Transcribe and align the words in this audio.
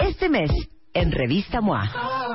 Este 0.00 0.28
mes, 0.28 0.50
en 0.94 1.12
Revista 1.12 1.60
MOA, 1.60 1.90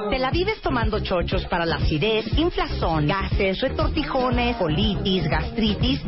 te 0.10 0.20
la 0.20 0.32
vives 0.32 0.62
tomando 0.62 1.00
chochos 1.00 1.46
para 1.48 1.66
la 1.66 1.76
acidez, 1.76 2.26
inflazón, 2.38 3.08
gases, 3.08 3.60
retortijones, 3.60 4.56
colitis, 4.56 5.28
gastritis. 5.28 6.02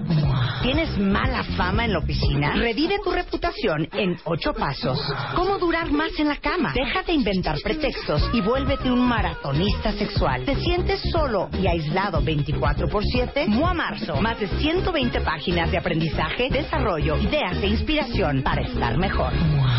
¿Tienes 0.62 0.98
mala 0.98 1.44
fama 1.58 1.86
en 1.86 1.94
la 1.94 2.00
oficina? 2.00 2.54
Revive 2.56 3.00
tu 3.04 3.12
reputación 3.12 3.88
en 3.94 4.18
ocho 4.26 4.54
pasos. 4.54 5.00
¿Cómo 5.36 5.58
durar 5.58 5.92
más 5.92 6.12
en 6.18 6.28
la 6.28 6.38
cama? 6.38 6.74
Deja 6.74 7.04
de 7.04 7.14
inventar 7.14 7.58
pretextos 7.64 8.30
y 8.34 8.42
vuélvete 8.42 8.92
un 8.92 9.08
maratonista 9.08 9.92
sexual. 9.94 10.44
¿Te 10.46 10.56
sientes 10.56 11.02
solo 11.12 11.50
y 11.62 11.68
aislado 11.68 12.22
24 12.22 12.88
por 12.88 13.04
7? 13.04 13.48
MOA 13.48 13.74
Marzo. 13.74 14.22
Más 14.22 14.40
de 14.40 14.48
120 14.48 15.22
páginas 15.22 15.72
de 15.72 15.78
aprendizaje, 15.78 16.50
desarrollo, 16.50 17.18
ideas 17.18 17.58
e 17.62 17.68
inspiración 17.68 18.42
para 18.44 18.62
estar 18.62 18.98
mejor. 18.98 19.34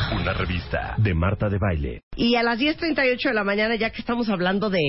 Una 0.09 0.33
revista 0.33 0.95
de 0.97 1.15
Marta 1.15 1.49
de 1.49 1.59
Baile. 1.59 2.03
Y 2.17 2.35
a 2.35 2.43
las 2.43 2.59
10.38 2.59 3.29
de 3.29 3.35
la 3.35 3.45
mañana, 3.45 3.77
ya 3.77 3.91
que 3.91 4.01
estamos 4.01 4.29
hablando 4.29 4.71
de 4.71 4.81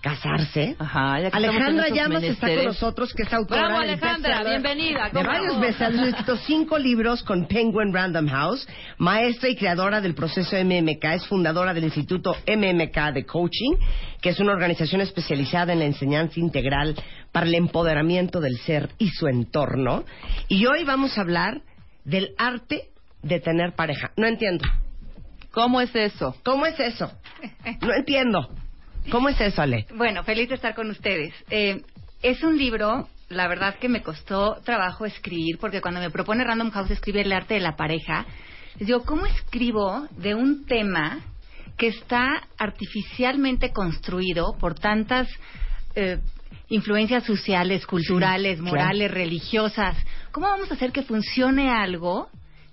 casarse, 0.00 0.76
Ajá, 0.78 1.20
ya 1.20 1.30
que 1.30 1.36
Alejandra 1.36 1.88
Llamas 1.88 2.22
está 2.22 2.54
con 2.54 2.64
nosotros, 2.66 3.12
que 3.12 3.24
es 3.24 3.32
autora 3.32 3.62
Bravo, 3.62 3.80
del 3.80 3.90
Alejandra, 3.90 4.38
bestseller 4.38 4.62
bienvenida, 4.62 5.04
de 5.06 5.10
¿cómo 5.10 5.26
varios 5.26 5.60
bestsellers, 5.60 6.40
cinco 6.46 6.78
libros 6.78 7.22
con 7.24 7.46
Penguin 7.46 7.92
Random 7.92 8.28
House, 8.28 8.68
maestra 8.98 9.48
y 9.48 9.56
creadora 9.56 10.00
del 10.00 10.14
proceso 10.14 10.56
MMK, 10.56 11.04
es 11.14 11.26
fundadora 11.26 11.74
del 11.74 11.84
Instituto 11.84 12.36
MMK 12.46 13.12
de 13.14 13.26
Coaching, 13.26 13.74
que 14.20 14.28
es 14.30 14.38
una 14.38 14.52
organización 14.52 15.00
especializada 15.00 15.72
en 15.72 15.80
la 15.80 15.86
enseñanza 15.86 16.38
integral 16.38 16.94
para 17.32 17.46
el 17.46 17.54
empoderamiento 17.54 18.40
del 18.40 18.56
ser 18.58 18.90
y 18.98 19.08
su 19.08 19.26
entorno. 19.26 20.04
Y 20.46 20.64
hoy 20.66 20.84
vamos 20.84 21.18
a 21.18 21.22
hablar 21.22 21.62
del 22.04 22.30
arte 22.38 22.90
de 23.22 23.40
tener 23.40 23.74
pareja. 23.74 24.10
No 24.16 24.26
entiendo. 24.26 24.64
¿Cómo 25.50 25.80
es 25.80 25.94
eso? 25.94 26.36
¿Cómo 26.44 26.66
es 26.66 26.78
eso? 26.78 27.10
No 27.80 27.94
entiendo. 27.94 28.48
¿Cómo 29.10 29.28
es 29.28 29.40
eso, 29.40 29.62
Ale? 29.62 29.86
Bueno, 29.94 30.22
feliz 30.22 30.48
de 30.48 30.56
estar 30.56 30.74
con 30.74 30.90
ustedes. 30.90 31.32
Eh, 31.50 31.82
es 32.22 32.42
un 32.42 32.58
libro, 32.58 33.08
la 33.28 33.48
verdad 33.48 33.76
que 33.76 33.88
me 33.88 34.02
costó 34.02 34.60
trabajo 34.64 35.06
escribir, 35.06 35.58
porque 35.58 35.80
cuando 35.80 36.00
me 36.00 36.10
propone 36.10 36.44
Random 36.44 36.70
House 36.70 36.90
escribir 36.90 37.26
el 37.26 37.32
arte 37.32 37.54
de 37.54 37.60
la 37.60 37.76
pareja, 37.76 38.26
les 38.78 38.86
digo, 38.86 39.02
¿cómo 39.04 39.26
escribo 39.26 40.06
de 40.18 40.34
un 40.34 40.66
tema 40.66 41.20
que 41.76 41.88
está 41.88 42.42
artificialmente 42.58 43.72
construido 43.72 44.56
por 44.58 44.74
tantas 44.74 45.28
eh, 45.94 46.18
influencias 46.68 47.24
sociales, 47.24 47.86
culturales, 47.86 48.60
morales, 48.60 49.10
religiosas? 49.10 49.96
¿Cómo 50.32 50.48
vamos 50.48 50.70
a 50.70 50.74
hacer 50.74 50.92
que 50.92 51.02
funcione 51.02 51.70
algo 51.70 52.28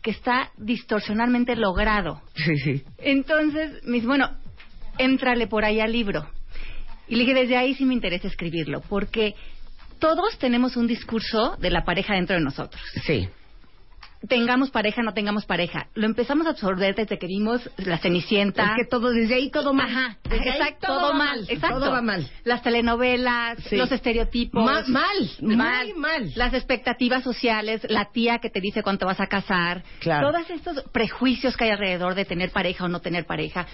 que 0.05 0.11
está 0.11 0.51
distorsionalmente 0.57 1.55
logrado? 1.55 2.21
Sí, 2.35 2.55
sí. 2.57 2.83
Entonces, 2.99 3.83
me 3.85 3.93
dice, 3.93 4.05
bueno, 4.05 4.29
éntrale 4.99 5.47
por 5.47 5.65
ahí 5.65 5.79
al 5.79 5.91
libro. 5.91 6.29
Y 7.07 7.15
le 7.15 7.21
dije, 7.21 7.33
desde 7.33 7.57
ahí 7.57 7.73
sí 7.73 7.85
me 7.85 7.95
interesa 7.95 8.27
escribirlo, 8.27 8.81
porque 8.87 9.33
todos 9.97 10.37
tenemos 10.37 10.77
un 10.77 10.85
discurso 10.85 11.57
de 11.59 11.71
la 11.71 11.83
pareja 11.83 12.13
dentro 12.13 12.35
de 12.35 12.43
nosotros. 12.43 12.79
Sí. 13.03 13.27
Tengamos 14.27 14.71
pareja, 14.71 15.01
no 15.03 15.13
tengamos 15.13 15.45
pareja. 15.45 15.87
Lo 15.95 16.05
empezamos 16.05 16.47
a 16.47 16.51
absorber 16.51 16.95
desde 16.95 17.17
que 17.17 17.27
vimos 17.27 17.69
La 17.77 17.97
Cenicienta. 17.97 18.63
Es 18.63 18.69
que 18.83 18.85
todo, 18.89 19.11
desde 19.11 19.35
ahí 19.35 19.49
todo 19.51 19.73
mal. 19.73 19.87
Ajá, 19.89 20.17
Desde 20.29 20.49
ahí 20.51 20.57
exacto, 20.59 20.87
todo, 20.87 21.13
mal, 21.13 21.45
exacto. 21.47 21.79
Todo 21.79 21.91
va 21.91 22.01
mal. 22.01 22.29
Las 22.43 22.61
telenovelas, 22.63 23.57
Sí. 23.69 23.75
los 23.75 23.91
estereotipos. 23.91 24.63
Ma- 24.63 24.83
mal, 24.87 25.29
muy 25.41 25.55
mal. 25.55 26.31
Las 26.35 26.53
expectativas 26.53 27.23
sociales, 27.23 27.85
la 27.89 28.05
tía 28.11 28.39
que 28.39 28.49
te 28.49 28.61
dice 28.61 28.83
cuánto 28.83 29.05
vas 29.05 29.19
a 29.19 29.27
casar. 29.27 29.83
Claro. 29.99 30.31
Todos 30.31 30.49
estos 30.49 30.83
prejuicios 30.91 31.55
que 31.57 31.65
hay 31.65 31.71
alrededor 31.71 32.15
de 32.15 32.25
tener 32.25 32.51
pareja 32.51 32.85
o 32.85 32.87
no 32.87 32.99
tener 33.01 33.25
pareja. 33.25 33.65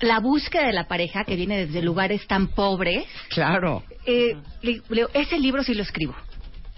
La 0.00 0.20
búsqueda 0.20 0.66
de 0.66 0.72
la 0.74 0.88
pareja 0.88 1.24
que 1.24 1.36
viene 1.36 1.66
desde 1.66 1.80
lugares 1.80 2.26
tan 2.26 2.48
pobres. 2.48 3.06
Claro. 3.30 3.82
Eh, 4.04 4.36
le- 4.60 4.82
le- 4.90 5.06
ese 5.14 5.38
libro 5.38 5.62
sí 5.62 5.72
lo 5.72 5.82
escribo. 5.82 6.14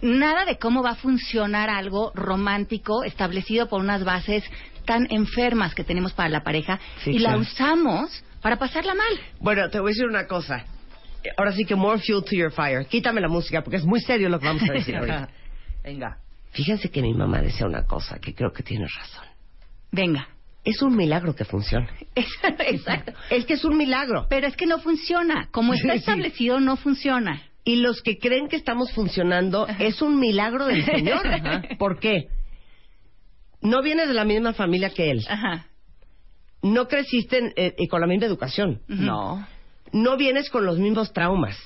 Nada 0.01 0.45
de 0.45 0.59
cómo 0.59 0.83
va 0.83 0.91
a 0.91 0.95
funcionar 0.97 1.71
algo 1.71 2.13
romántico 2.15 3.03
establecido 3.05 3.69
por 3.69 3.81
unas 3.81 4.05
bases 4.05 4.45
tan 4.85 5.07
enfermas 5.11 5.75
que 5.75 5.85
tenemos 5.85 6.13
para 6.13 6.29
la 6.29 6.43
pareja 6.45 6.79
Sí, 7.03 7.11
y 7.11 7.19
claro. 7.19 7.37
la 7.39 7.43
usamos 7.43 8.25
para 8.41 8.57
pasarla 8.57 8.95
mal. 8.95 9.19
Bueno, 9.41 9.69
te 9.71 9.81
voy 9.81 9.91
a 9.91 9.93
decir 9.93 10.07
una 10.07 10.27
cosa. 10.27 10.65
Ahora 11.37 11.53
sí 11.53 11.65
que 11.65 11.75
more 11.75 12.01
fuel 12.01 12.23
to 12.25 12.37
your 12.37 12.53
fire. 12.53 12.87
Quítame 12.87 13.21
la 13.21 13.29
música 13.29 13.63
porque 13.63 13.77
es 13.79 13.85
muy 13.85 14.01
serio 14.01 14.29
lo 14.29 14.39
que 14.39 14.47
vamos 14.47 14.63
a 14.69 14.73
decir 14.73 14.97
ahorita. 14.97 15.29
Venga. 15.85 16.19
Fíjense 16.53 16.91
que 16.91 17.03
mi 17.03 17.13
mamá 17.13 17.43
decía 17.43 17.67
una 17.67 17.85
cosa 17.85 18.19
que 18.19 18.35
creo 18.35 18.53
que 18.53 18.63
tiene 18.63 18.87
razón. 18.87 19.25
Venga. 19.91 20.29
Es 20.65 20.81
un 20.83 20.97
milagro 20.97 21.35
que 21.35 21.45
funcione. 21.45 21.89
Exacto. 22.15 23.13
Es 23.31 23.45
que 23.47 23.55
es 23.55 23.65
un 23.65 23.77
milagro. 23.77 24.27
Pero 24.31 24.47
es 24.47 24.57
que 24.57 24.67
no 24.67 24.79
funciona. 24.79 25.49
Como 25.51 25.75
está 25.75 25.89
Sí, 25.93 25.99
sí. 25.99 25.99
establecido, 25.99 26.61
no 26.61 26.77
funciona. 26.77 27.43
Y 27.69 27.77
los 27.77 28.01
que 28.01 28.19
creen 28.19 28.49
que 28.49 28.57
estamos 28.57 28.91
funcionando 28.93 29.67
es 29.79 30.01
un 30.01 30.19
milagro 30.19 30.65
del 30.67 30.85
Señor. 30.87 31.27
Ajá. 31.27 31.63
¿Por 31.79 31.99
qué? 32.01 32.29
No 33.61 33.83
vienes 33.83 34.09
de 34.09 34.15
la 34.15 34.25
misma 34.25 34.55
familia 34.55 34.91
que 34.91 35.11
él. 35.11 35.25
Ajá. 35.29 35.67
No 36.63 36.89
creciste 36.89 37.39
en- 37.39 37.53
eh, 37.57 37.89
con 37.89 38.01
la 38.01 38.07
misma 38.07 38.27
educación. 38.27 38.81
No, 38.89 39.47
No 39.93 40.17
vienes 40.17 40.49
con 40.51 40.65
los 40.65 40.79
mismos 40.79 41.13
traumas. 41.13 41.57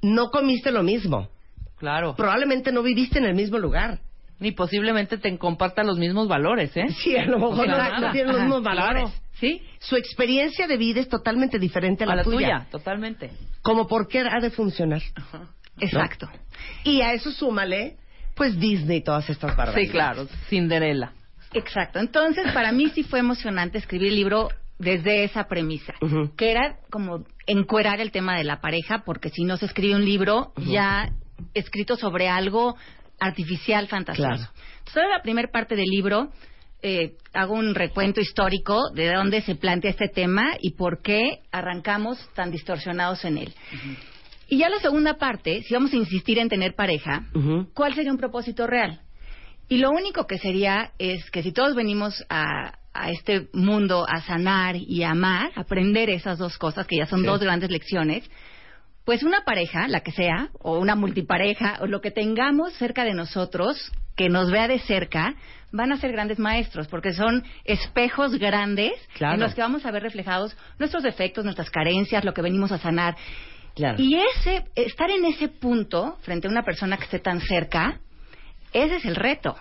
No 0.00 0.30
comiste 0.30 0.70
lo 0.72 0.82
mismo. 0.82 1.28
claro. 1.76 2.14
Probablemente 2.16 2.72
no 2.72 2.82
viviste 2.82 3.18
en 3.18 3.26
el 3.26 3.34
mismo 3.34 3.58
lugar. 3.58 4.00
Ni 4.40 4.52
posiblemente 4.52 5.18
te 5.18 5.36
compartan 5.38 5.86
los 5.86 5.98
mismos 5.98 6.28
valores, 6.28 6.74
¿eh? 6.76 6.86
Sí, 7.02 7.16
a 7.16 7.26
lo 7.26 7.38
mejor 7.38 7.68
no, 7.68 8.00
no 8.00 8.10
tienen 8.12 8.32
los 8.32 8.40
mismos 8.42 8.62
valores. 8.62 9.02
claro. 9.10 9.23
¿Sí? 9.40 9.62
Su 9.80 9.96
experiencia 9.96 10.66
de 10.66 10.76
vida 10.76 11.00
es 11.00 11.08
totalmente 11.08 11.58
diferente 11.58 12.04
a 12.04 12.06
la, 12.06 12.12
A 12.12 12.16
la 12.16 12.22
tuya. 12.24 12.36
tuya, 12.38 12.66
totalmente. 12.70 13.30
Como 13.62 13.86
por 13.86 14.06
qué 14.08 14.20
ha 14.20 14.40
de 14.40 14.50
funcionar. 14.50 15.02
Exacto. 15.80 16.28
Y 16.84 17.00
a 17.00 17.12
eso 17.12 17.30
súmale, 17.32 17.96
pues 18.36 18.58
Disney 18.58 18.98
y 18.98 19.04
todas 19.04 19.28
estas 19.28 19.56
barbaridades. 19.56 19.86
Sí, 19.88 19.92
claro. 19.92 20.26
Cinderella. 20.48 21.12
Exacto. 21.52 21.98
Entonces, 21.98 22.50
para 22.52 22.72
mí 22.72 22.90
sí 22.90 23.02
fue 23.02 23.18
emocionante 23.20 23.78
escribir 23.78 24.08
el 24.08 24.16
libro 24.16 24.48
desde 24.78 25.24
esa 25.24 25.44
premisa, 25.44 25.94
que 26.36 26.50
era 26.50 26.78
como 26.90 27.24
encuerar 27.46 28.00
el 28.00 28.10
tema 28.10 28.36
de 28.36 28.44
la 28.44 28.60
pareja, 28.60 29.02
porque 29.04 29.30
si 29.30 29.44
no 29.44 29.56
se 29.56 29.66
escribe 29.66 29.94
un 29.94 30.04
libro 30.04 30.52
ya 30.56 31.12
escrito 31.54 31.96
sobre 31.96 32.28
algo 32.28 32.76
artificial, 33.20 33.86
fantasioso. 33.88 34.28
Claro. 34.28 34.52
Entonces, 34.78 35.02
en 35.04 35.10
la 35.10 35.22
primera 35.22 35.48
parte 35.50 35.76
del 35.76 35.86
libro 35.86 36.30
eh, 36.86 37.16
hago 37.32 37.54
un 37.54 37.74
recuento 37.74 38.20
histórico 38.20 38.90
de 38.94 39.10
dónde 39.14 39.40
se 39.40 39.54
plantea 39.54 39.90
este 39.90 40.08
tema 40.08 40.52
y 40.60 40.72
por 40.72 41.00
qué 41.00 41.38
arrancamos 41.50 42.18
tan 42.34 42.50
distorsionados 42.50 43.24
en 43.24 43.38
él. 43.38 43.54
Y 44.48 44.58
ya 44.58 44.68
la 44.68 44.78
segunda 44.80 45.14
parte, 45.14 45.62
si 45.62 45.72
vamos 45.72 45.94
a 45.94 45.96
insistir 45.96 46.38
en 46.38 46.50
tener 46.50 46.74
pareja. 46.74 47.24
¿cuál 47.72 47.94
sería 47.94 48.12
un 48.12 48.18
propósito 48.18 48.66
real? 48.66 49.00
Y 49.70 49.78
lo 49.78 49.90
único 49.90 50.26
que 50.26 50.38
sería 50.38 50.90
es 50.98 51.30
que 51.30 51.42
si 51.42 51.52
todos 51.52 51.74
venimos 51.74 52.22
a, 52.28 52.74
a 52.92 53.10
este 53.10 53.48
mundo 53.54 54.04
a 54.06 54.20
sanar 54.20 54.76
y 54.76 55.02
a 55.04 55.12
amar, 55.12 55.52
aprender 55.56 56.10
esas 56.10 56.36
dos 56.36 56.58
cosas, 56.58 56.86
que 56.86 56.98
ya 56.98 57.06
son 57.06 57.20
Sí. 57.20 57.26
dos 57.26 57.40
grandes 57.40 57.70
lecciones, 57.70 58.30
pues 59.06 59.22
una 59.22 59.42
pareja, 59.44 59.88
la 59.88 60.00
que 60.00 60.12
sea, 60.12 60.50
o 60.60 60.78
una 60.78 60.96
multipareja, 60.96 61.78
o 61.80 61.86
lo 61.86 62.02
que 62.02 62.10
tengamos 62.10 62.74
cerca 62.74 63.04
de 63.04 63.14
nosotros, 63.14 63.90
que 64.16 64.28
nos 64.28 64.50
vea 64.50 64.68
de 64.68 64.78
cerca, 64.80 65.34
van 65.76 65.90
a 65.92 65.96
ser 65.96 66.12
grandes 66.12 66.38
maestros, 66.38 66.86
porque 66.86 67.12
son 67.12 67.42
espejos 67.64 68.38
grandes 68.38 68.92
Claro. 69.14 69.34
en 69.34 69.40
los 69.40 69.54
que 69.54 69.60
vamos 69.60 69.84
a 69.84 69.90
ver 69.90 70.02
reflejados 70.04 70.56
nuestros 70.78 71.02
defectos, 71.02 71.44
nuestras 71.44 71.68
carencias, 71.68 72.24
lo 72.24 72.32
que 72.32 72.42
venimos 72.42 72.70
a 72.70 72.78
sanar. 72.78 73.16
Claro. 73.74 73.96
Y 74.00 74.14
ese, 74.14 74.64
estar 74.76 75.10
en 75.10 75.24
ese 75.24 75.48
punto, 75.48 76.16
frente 76.22 76.46
a 76.46 76.50
una 76.50 76.62
persona 76.62 76.96
que 76.96 77.04
esté 77.04 77.18
tan 77.18 77.40
cerca, 77.40 77.98
ese 78.72 78.96
es 78.96 79.04
el 79.04 79.16
reto. 79.16 79.56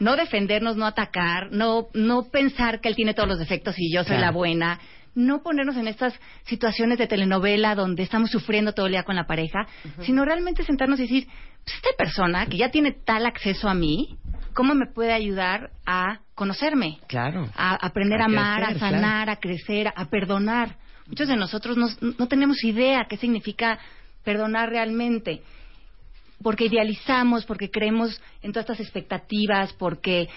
No 0.00 0.16
defendernos, 0.16 0.76
no 0.76 0.84
atacar, 0.86 1.50
no, 1.50 1.86
no 1.94 2.24
pensar 2.30 2.80
que 2.80 2.88
él 2.88 2.96
tiene 2.96 3.14
todos 3.14 3.28
los 3.28 3.38
defectos 3.38 3.74
y 3.78 3.90
yo 3.92 4.00
soy 4.02 4.16
Claro. 4.16 4.20
la 4.26 4.30
buena. 4.32 4.80
No 5.14 5.42
ponernos 5.42 5.76
en 5.76 5.86
estas 5.88 6.12
situaciones 6.44 6.98
de 6.98 7.06
telenovela 7.06 7.74
donde 7.74 8.02
estamos 8.02 8.30
sufriendo 8.30 8.72
todo 8.72 8.86
el 8.86 8.92
día 8.92 9.04
con 9.04 9.14
la 9.16 9.26
pareja, 9.26 9.66
sino 10.00 10.24
realmente 10.24 10.64
sentarnos 10.64 10.98
y 10.98 11.02
decir, 11.02 11.26
pues 11.64 11.76
esta 11.76 11.90
persona 11.96 12.46
que 12.46 12.56
ya 12.58 12.70
tiene 12.70 12.92
tal 12.92 13.24
acceso 13.24 13.68
a 13.68 13.74
mí, 13.74 14.18
cómo 14.54 14.74
me 14.74 14.86
puede 14.86 15.12
ayudar 15.12 15.70
a 15.84 16.20
conocerme, 16.34 16.98
Claro. 17.08 17.48
a 17.56 17.74
aprender 17.74 18.20
A 18.20 18.24
a 18.24 18.26
amar, 18.26 18.62
crecer, 18.64 18.76
a 18.76 18.90
sanar, 18.90 19.30
a 19.30 19.36
crecer, 19.36 19.92
a 19.94 20.04
perdonar. 20.06 20.76
Muchos 21.06 21.28
de 21.28 21.36
nosotros 21.36 21.76
no, 21.76 21.88
no 22.18 22.28
tenemos 22.28 22.64
idea 22.64 23.06
qué 23.08 23.16
significa 23.16 23.78
perdonar 24.24 24.70
realmente. 24.70 25.42
Porque 26.42 26.66
idealizamos, 26.66 27.46
porque 27.46 27.70
creemos 27.70 28.20
en 28.42 28.52
todas 28.52 28.64
estas 28.70 28.80
expectativas, 28.80 29.72
porque 29.74 30.28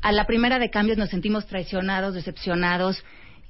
a 0.00 0.10
la 0.12 0.24
primera 0.26 0.58
de 0.58 0.70
cambios 0.70 0.98
nos 0.98 1.10
sentimos 1.10 1.46
traicionados, 1.46 2.14
decepcionados. 2.14 3.04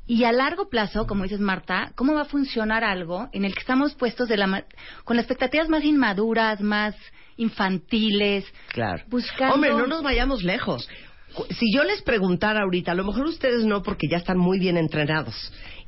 Y 0.06 0.24
a 0.24 0.32
largo 0.32 0.68
plazo, 0.68 1.06
como 1.06 1.22
dices 1.22 1.40
Marta, 1.40 1.92
¿cómo 1.94 2.14
va 2.14 2.22
a 2.22 2.26
funcionar 2.26 2.82
algo 2.84 3.28
en 3.32 3.44
el 3.44 3.54
que 3.54 3.60
estamos 3.60 3.94
puestos 3.94 4.28
de 4.28 4.36
la 4.36 4.46
ma- 4.46 4.64
con 5.04 5.16
las 5.16 5.24
expectativas 5.24 5.68
más 5.68 5.84
inmaduras, 5.84 6.60
más 6.60 6.94
infantiles, 7.36 8.44
Claro. 8.72 9.04
buscando... 9.08 9.54
Hombre, 9.54 9.70
no 9.70 9.86
nos 9.86 10.02
vayamos 10.02 10.42
lejos. 10.42 10.88
Cu- 11.34 11.46
Si 11.58 11.72
yo 11.74 11.84
les 11.84 12.02
preguntara 12.02 12.60
ahorita, 12.62 12.92
a 12.92 12.94
lo 12.94 13.04
mejor 13.04 13.26
ustedes 13.26 13.64
no, 13.64 13.82
porque 13.82 14.08
ya 14.10 14.18
están 14.18 14.38
muy 14.38 14.58
bien 14.58 14.76
entrenados 14.76 15.34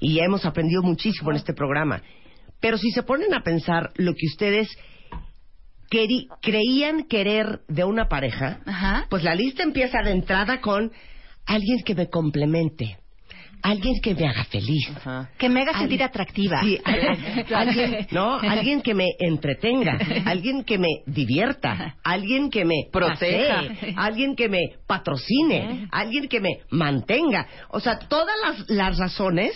y 0.00 0.14
ya 0.14 0.24
hemos 0.24 0.44
aprendido 0.46 0.82
muchísimo 0.82 1.30
en 1.32 1.36
este 1.36 1.52
programa. 1.52 2.00
Pero 2.60 2.78
si 2.78 2.90
se 2.92 3.02
ponen 3.02 3.34
a 3.34 3.42
pensar 3.42 3.90
lo 3.96 4.14
que 4.14 4.26
ustedes 4.26 4.68
creían 6.40 7.04
querer 7.04 7.60
de 7.68 7.84
una 7.84 8.08
pareja, 8.08 8.60
Ajá. 8.66 9.06
pues 9.10 9.22
la 9.22 9.34
lista 9.34 9.62
empieza 9.62 9.98
de 10.02 10.12
entrada 10.12 10.60
con 10.60 10.90
alguien 11.46 11.82
que 11.84 11.94
me 11.94 12.08
complemente, 12.08 12.98
alguien 13.64 14.00
que 14.02 14.14
me 14.14 14.28
haga 14.28 14.44
feliz. 14.44 14.86
Que 15.38 15.48
me 15.48 15.62
haga 15.62 15.78
sentir 15.78 16.02
atractiva. 16.02 16.60
Sí, 16.62 16.78
alguien, 17.54 18.06
no, 18.10 18.34
alguien 18.40 18.82
que 18.82 18.94
me 18.94 19.06
entretenga, 19.18 19.98
alguien 20.26 20.64
que 20.64 20.78
me 20.78 20.88
divierta, 21.06 21.96
alguien 22.04 22.50
que 22.50 22.64
me 22.64 22.84
Proteja. 22.92 23.62
alguien 23.96 24.36
que 24.36 24.48
me 24.48 24.60
patrocine, 24.86 25.88
alguien 25.90 26.28
que 26.28 26.40
me 26.40 26.60
mantenga. 26.70 27.46
O 27.70 27.80
sea, 27.80 27.98
todas 27.98 28.36
las, 28.44 28.68
las 28.70 28.98
razones 28.98 29.52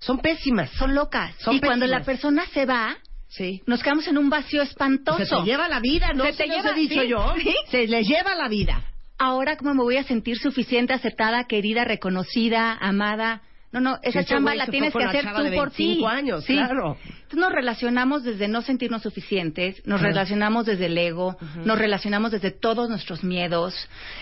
son 0.00 0.18
pésimas. 0.18 0.70
Son 0.72 0.94
locas. 0.94 1.34
Son 1.38 1.54
y 1.56 1.60
cuando 1.60 1.86
la 1.86 2.00
persona 2.02 2.44
se 2.52 2.66
va, 2.66 2.96
Sí. 3.28 3.60
nos 3.66 3.82
quedamos 3.82 4.06
en 4.08 4.18
un 4.18 4.30
vacío 4.30 4.62
espantoso. 4.62 5.18
Se 5.24 5.36
te 5.36 5.42
lleva 5.44 5.68
la 5.68 5.80
vida, 5.80 6.12
¿no? 6.14 6.24
Se 6.24 6.32
te 6.32 6.36
Se 6.36 6.46
los 6.46 6.56
lleva- 6.56 6.70
he 6.70 6.74
dicho 6.80 7.00
sí, 7.02 7.08
yo. 7.08 7.34
sí. 7.42 7.54
Se 7.70 7.86
les 7.86 8.06
lleva 8.08 8.34
la 8.34 8.48
vida. 8.48 8.82
Ahora, 9.18 9.56
¿cómo 9.56 9.74
me 9.74 9.82
voy 9.82 9.96
a 9.96 10.04
sentir 10.04 10.38
suficiente, 10.38 10.92
aceptada, 10.92 11.44
querida, 11.44 11.84
reconocida, 11.84 12.76
amada? 12.80 13.42
No, 13.72 13.80
no, 13.80 13.98
esa 14.02 14.24
chamba 14.24 14.54
la 14.54 14.66
tienes 14.66 14.94
que 14.94 15.04
hacer 15.04 15.26
tú 15.34 15.42
de 15.42 15.52
por 15.56 15.70
ti. 15.70 15.84
25 15.86 16.08
años, 16.08 16.44
Sí. 16.44 16.54
claro. 16.54 16.96
Entonces 17.02 17.38
nos 17.38 17.52
relacionamos 17.52 18.22
desde 18.22 18.48
no 18.48 18.62
sentirnos 18.62 19.02
suficientes, 19.02 19.84
nos 19.86 20.00
relacionamos 20.00 20.66
desde 20.66 20.86
el 20.86 20.96
ego, 20.96 21.36
nos 21.64 21.76
relacionamos 21.76 22.30
desde 22.30 22.52
todos 22.52 22.88
nuestros 22.88 23.24
miedos, 23.24 23.74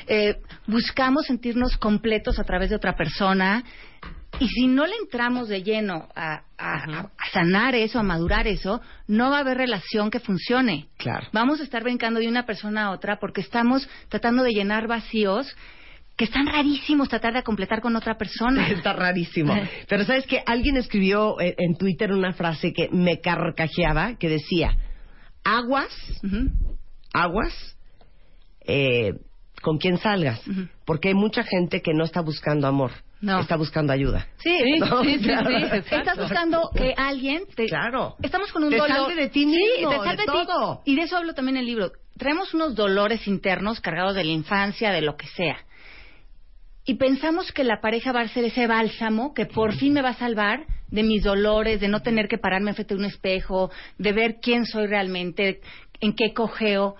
eh, 0.06 0.38
buscamos 0.66 1.26
sentirnos 1.26 1.76
completos 1.76 2.38
a 2.38 2.44
través 2.44 2.70
de 2.70 2.76
otra 2.76 2.96
persona. 2.96 3.62
Y 4.40 4.48
si 4.48 4.66
no 4.66 4.86
le 4.86 4.96
entramos 4.96 5.48
de 5.48 5.62
lleno 5.62 6.08
a, 6.14 6.42
a- 6.58 6.84
a- 6.84 7.10
sanar 7.32 7.74
eso, 7.74 7.98
a 7.98 8.02
madurar 8.02 8.46
eso, 8.46 8.80
no 9.08 9.30
va 9.30 9.38
a 9.38 9.40
haber 9.40 9.56
relación 9.58 10.10
que 10.10 10.20
funcione. 10.20 10.88
Claro. 10.96 11.26
Vamos 11.32 11.60
a 11.60 11.64
estar 11.64 11.82
brincando 11.82 12.20
de 12.20 12.28
una 12.28 12.46
persona 12.46 12.84
a 12.86 12.90
otra 12.90 13.18
porque 13.18 13.40
estamos 13.40 13.88
tratando 14.08 14.42
de 14.42 14.50
llenar 14.52 14.86
vacíos 14.86 15.54
que 16.16 16.26
están 16.26 16.46
rarísimos 16.46 17.08
tratar 17.08 17.34
de 17.34 17.42
completar 17.42 17.80
con 17.80 17.96
otra 17.96 18.16
persona. 18.16 18.68
Está 18.70 18.92
rarísimo. 18.92 19.52
Pero 19.88 20.04
sabes 20.04 20.26
que 20.26 20.42
alguien 20.46 20.76
escribió 20.76 21.40
eh, 21.40 21.54
en 21.58 21.76
Twitter 21.76 22.12
una 22.12 22.32
frase 22.34 22.72
que 22.72 22.88
me 22.92 23.20
carcajeaba, 23.20 24.14
que 24.16 24.28
decía, 24.28 24.76
aguas, 25.42 25.90
aguas, 27.12 27.76
eh, 28.66 29.12
con 29.64 29.78
quien 29.78 29.96
salgas, 29.98 30.40
porque 30.84 31.08
hay 31.08 31.14
mucha 31.14 31.42
gente 31.42 31.80
que 31.80 31.94
no 31.94 32.04
está 32.04 32.20
buscando 32.20 32.66
amor, 32.68 32.90
No. 33.22 33.40
está 33.40 33.56
buscando 33.56 33.92
ayuda. 33.94 34.28
Sí, 34.36 34.54
Sí, 34.62 34.78
No, 34.78 35.02
sí, 35.02 35.18
sí, 35.18 35.24
claro. 35.24 35.50
sí. 35.50 35.94
Estás 35.96 36.18
buscando 36.18 36.70
que 36.76 36.92
alguien 36.96 37.44
te... 37.56 37.64
Claro. 37.66 38.14
Estamos 38.22 38.52
con 38.52 38.64
un 38.64 38.70
Te 38.70 38.76
dolor. 38.76 38.94
salte 38.96 39.14
de 39.14 39.28
ti 39.30 39.40
Sí, 39.40 39.46
mismo, 39.46 39.88
te 39.90 39.96
salte 39.96 40.22
de 40.22 40.26
ti. 40.26 40.32
todo. 40.46 40.82
Y 40.84 40.94
de 40.96 41.02
eso 41.02 41.16
hablo 41.16 41.32
también 41.32 41.56
en 41.56 41.60
el 41.62 41.66
libro. 41.66 41.90
Traemos 42.18 42.52
unos 42.52 42.74
dolores 42.74 43.26
internos 43.26 43.80
cargados 43.80 44.14
de 44.14 44.22
la 44.24 44.30
infancia, 44.32 44.92
de 44.92 45.00
lo 45.00 45.16
que 45.16 45.26
sea. 45.28 45.56
Y 46.84 46.94
pensamos 46.96 47.50
que 47.50 47.64
la 47.64 47.80
pareja 47.80 48.12
va 48.12 48.20
a 48.20 48.28
ser 48.28 48.44
ese 48.44 48.66
bálsamo 48.66 49.32
que 49.32 49.46
por 49.46 49.72
fin 49.74 49.94
me 49.94 50.02
va 50.02 50.10
a 50.10 50.14
salvar 50.14 50.66
de 50.88 51.02
mis 51.02 51.22
dolores, 51.24 51.80
de 51.80 51.88
no 51.88 52.00
tener 52.02 52.28
que 52.28 52.36
pararme 52.36 52.74
frente 52.74 52.92
a 52.92 52.98
un 52.98 53.06
espejo, 53.06 53.70
de 53.96 54.12
ver 54.12 54.36
quién 54.42 54.66
soy 54.66 54.86
realmente, 54.86 55.60
en 56.00 56.12
qué 56.14 56.34
cojeo. 56.34 56.96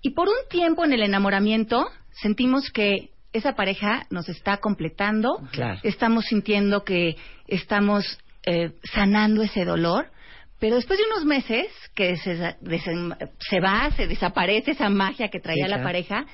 Y 0.00 0.10
por 0.10 0.28
un 0.28 0.48
tiempo 0.48 0.84
en 0.84 0.92
el 0.92 1.02
enamoramiento 1.02 1.86
sentimos 2.22 2.70
que 2.70 3.10
esa 3.32 3.54
pareja 3.54 4.06
nos 4.10 4.28
está 4.28 4.58
completando, 4.58 5.38
Claro. 5.52 5.80
estamos 5.82 6.24
sintiendo 6.26 6.84
que 6.84 7.16
estamos 7.46 8.04
eh, 8.46 8.72
sanando 8.94 9.42
ese 9.42 9.64
dolor, 9.64 10.10
pero 10.58 10.76
después 10.76 10.98
de 10.98 11.04
unos 11.06 11.24
meses 11.24 11.66
que 11.94 12.16
se, 12.16 12.36
se 12.36 13.60
va, 13.60 13.90
se 13.92 14.06
desaparece 14.06 14.72
esa 14.72 14.88
magia 14.88 15.28
que 15.28 15.40
traía 15.40 15.66
Sí, 15.66 15.70
la 15.70 15.82
pareja, 15.82 16.26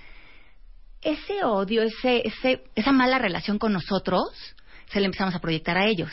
ese 1.02 1.44
odio, 1.44 1.82
ese, 1.82 2.22
ese, 2.26 2.62
esa 2.74 2.92
mala 2.92 3.18
relación 3.18 3.58
con 3.58 3.72
nosotros, 3.72 4.22
se 4.86 5.00
le 5.00 5.06
empezamos 5.06 5.34
a 5.34 5.40
proyectar 5.40 5.76
a 5.76 5.86
ellos. 5.86 6.10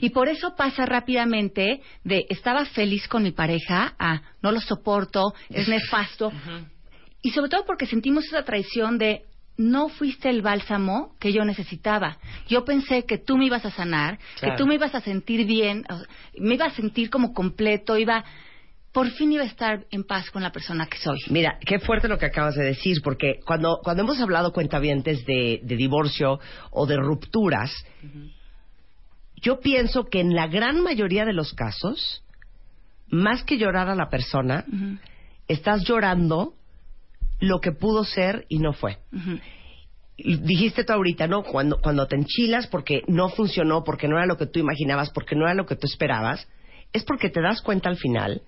Y 0.00 0.10
por 0.10 0.28
eso 0.28 0.54
pasa 0.56 0.84
rápidamente 0.86 1.80
de 2.02 2.26
estaba 2.28 2.64
feliz 2.66 3.06
con 3.08 3.22
mi 3.22 3.32
pareja 3.32 3.94
a 3.98 4.22
no 4.42 4.50
lo 4.50 4.60
soporto, 4.60 5.32
es 5.48 5.68
nefasto. 5.68 6.32
Y 7.24 7.30
sobre 7.30 7.48
todo 7.48 7.64
porque 7.64 7.86
sentimos 7.86 8.24
esa 8.26 8.44
traición 8.44 8.98
de 8.98 9.22
no 9.56 9.88
fuiste 9.88 10.28
el 10.28 10.42
bálsamo 10.42 11.14
que 11.18 11.32
yo 11.32 11.42
necesitaba. 11.44 12.18
Yo 12.48 12.64
pensé 12.64 13.04
que 13.04 13.16
tú 13.18 13.38
me 13.38 13.46
ibas 13.46 13.64
a 13.64 13.70
sanar, 13.70 14.18
Claro. 14.38 14.54
que 14.54 14.58
tú 14.62 14.66
me 14.66 14.74
ibas 14.74 14.94
a 14.94 15.00
sentir 15.00 15.46
bien, 15.46 15.84
me 16.38 16.54
iba 16.56 16.66
a 16.66 16.70
sentir 16.70 17.08
como 17.08 17.32
completo, 17.32 17.96
iba 17.96 18.24
por 18.92 19.10
fin 19.10 19.32
iba 19.32 19.42
a 19.42 19.46
estar 19.46 19.86
en 19.90 20.04
paz 20.04 20.30
con 20.30 20.42
la 20.42 20.52
persona 20.52 20.86
que 20.86 20.98
soy. 20.98 21.18
Mira, 21.28 21.58
qué 21.66 21.80
fuerte 21.80 22.06
lo 22.08 22.16
que 22.18 22.26
acabas 22.26 22.54
de 22.54 22.64
decir, 22.64 22.98
porque 23.02 23.40
cuando, 23.44 23.80
cuando 23.82 24.02
hemos 24.04 24.20
hablado 24.20 24.52
cuentavientes 24.52 25.24
de, 25.24 25.60
de 25.64 25.76
divorcio 25.76 26.38
o 26.70 26.86
de 26.86 26.96
rupturas, 26.98 27.72
yo 29.36 29.58
pienso 29.60 30.04
que 30.04 30.20
en 30.20 30.34
la 30.34 30.46
gran 30.46 30.80
mayoría 30.80 31.24
de 31.24 31.32
los 31.32 31.54
casos, 31.54 32.22
más 33.08 33.42
que 33.44 33.58
llorar 33.58 33.88
a 33.88 33.96
la 33.96 34.08
persona, 34.10 34.64
estás 35.48 35.82
llorando 35.84 36.54
lo 37.40 37.60
que 37.60 37.72
pudo 37.72 38.04
ser 38.04 38.46
y 38.48 38.58
no 38.58 38.72
fue. 38.72 38.98
Dijiste 40.16 40.84
tú 40.84 40.92
ahorita, 40.92 41.26
¿no? 41.26 41.42
Cuando, 41.42 41.80
cuando 41.80 42.06
te 42.06 42.14
enchilas 42.16 42.68
porque 42.68 43.02
no 43.08 43.30
funcionó, 43.30 43.82
porque 43.82 44.06
no 44.06 44.16
era 44.16 44.26
lo 44.26 44.36
que 44.36 44.46
tú 44.46 44.60
imaginabas, 44.60 45.10
porque 45.10 45.34
no 45.34 45.44
era 45.44 45.54
lo 45.54 45.66
que 45.66 45.74
tú 45.74 45.86
esperabas, 45.88 46.46
es 46.92 47.02
porque 47.04 47.30
te 47.30 47.40
das 47.42 47.60
cuenta 47.62 47.88
al 47.88 47.96
final 47.96 48.42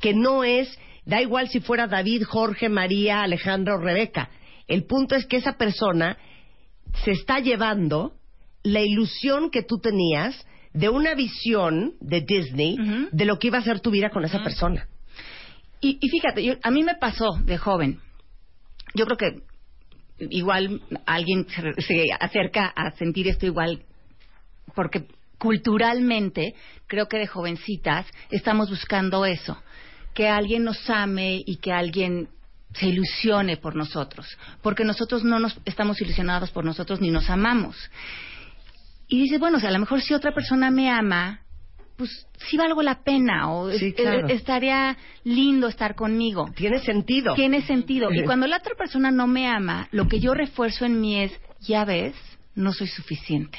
que 0.00 0.14
no 0.14 0.42
es, 0.44 0.78
da 1.04 1.20
igual 1.20 1.48
si 1.48 1.60
fuera 1.60 1.86
David, 1.86 2.22
Jorge, 2.24 2.68
María, 2.68 3.22
Alejandra 3.22 3.74
o 3.74 3.78
Rebeca. 3.78 4.30
El 4.68 4.84
punto 4.84 5.14
es 5.14 5.26
que 5.26 5.36
esa 5.36 5.58
persona 5.58 6.16
se 7.04 7.10
está 7.10 7.40
llevando 7.40 8.14
la 8.62 8.80
ilusión 8.80 9.50
que 9.50 9.62
tú 9.62 9.78
tenías 9.78 10.46
de 10.72 10.88
una 10.88 11.14
visión 11.14 11.94
de 12.00 12.20
Disney 12.22 12.76
de 13.12 13.24
lo 13.26 13.38
que 13.38 13.48
iba 13.48 13.58
a 13.58 13.62
ser 13.62 13.80
tu 13.80 13.90
vida 13.90 14.08
con 14.10 14.24
esa 14.24 14.42
persona. 14.42 14.88
Y, 15.80 15.98
y 16.00 16.08
fíjate, 16.08 16.42
yo- 16.44 16.54
a 16.62 16.70
mí 16.70 16.82
me 16.84 16.94
pasó 16.94 17.32
de 17.44 17.58
joven. 17.58 17.98
Yo 18.94 19.04
creo 19.06 19.16
que 19.16 19.42
igual 20.30 20.80
alguien 21.06 21.46
se, 21.48 22.06
acerca 22.20 22.66
a 22.66 22.90
sentir 22.92 23.28
esto 23.28 23.46
igual, 23.46 23.82
porque 24.74 25.06
culturalmente 25.38 26.54
creo 26.86 27.08
que 27.08 27.18
de 27.18 27.26
jovencitas 27.26 28.06
estamos 28.30 28.70
buscando 28.70 29.24
eso, 29.24 29.60
que 30.14 30.28
alguien 30.28 30.64
nos 30.64 30.88
ame 30.88 31.42
y 31.44 31.56
que 31.56 31.72
alguien 31.72 32.28
se 32.74 32.86
ilusione 32.86 33.56
por 33.56 33.76
nosotros, 33.76 34.26
porque 34.62 34.84
nosotros 34.84 35.24
no 35.24 35.38
nos 35.38 35.58
estamos 35.64 36.00
ilusionados 36.00 36.50
por 36.50 36.64
nosotros 36.64 37.00
ni 37.00 37.10
nos 37.10 37.28
amamos. 37.28 37.76
Y 39.08 39.20
dices, 39.20 39.38
bueno, 39.38 39.58
o 39.58 39.60
sea, 39.60 39.68
a 39.68 39.72
lo 39.72 39.78
mejor 39.78 40.00
si 40.00 40.14
otra 40.14 40.32
persona 40.32 40.70
me 40.70 40.90
ama, 40.90 41.40
pues 41.96 42.26
sí 42.48 42.56
valgo 42.56 42.82
la 42.82 43.02
pena 43.02 43.52
o 43.52 43.70
Sí, 43.70 43.88
es- 43.88 43.94
claro. 43.94 44.28
eh, 44.28 44.32
estaría 44.32 44.96
lindo 45.24 45.68
estar 45.68 45.94
conmigo. 45.94 46.50
Tiene 46.56 46.78
sentido. 46.80 47.34
Tiene 47.34 47.62
sentido. 47.62 48.12
Y 48.12 48.24
cuando 48.24 48.46
la 48.46 48.56
otra 48.56 48.74
persona 48.76 49.10
no 49.10 49.26
me 49.26 49.46
ama, 49.48 49.88
lo 49.92 50.08
que 50.08 50.18
yo 50.20 50.34
refuerzo 50.34 50.84
en 50.84 51.00
mí 51.00 51.20
es, 51.20 51.32
ya 51.60 51.84
ves, 51.84 52.14
no 52.54 52.72
soy 52.72 52.86
suficiente. 52.88 53.58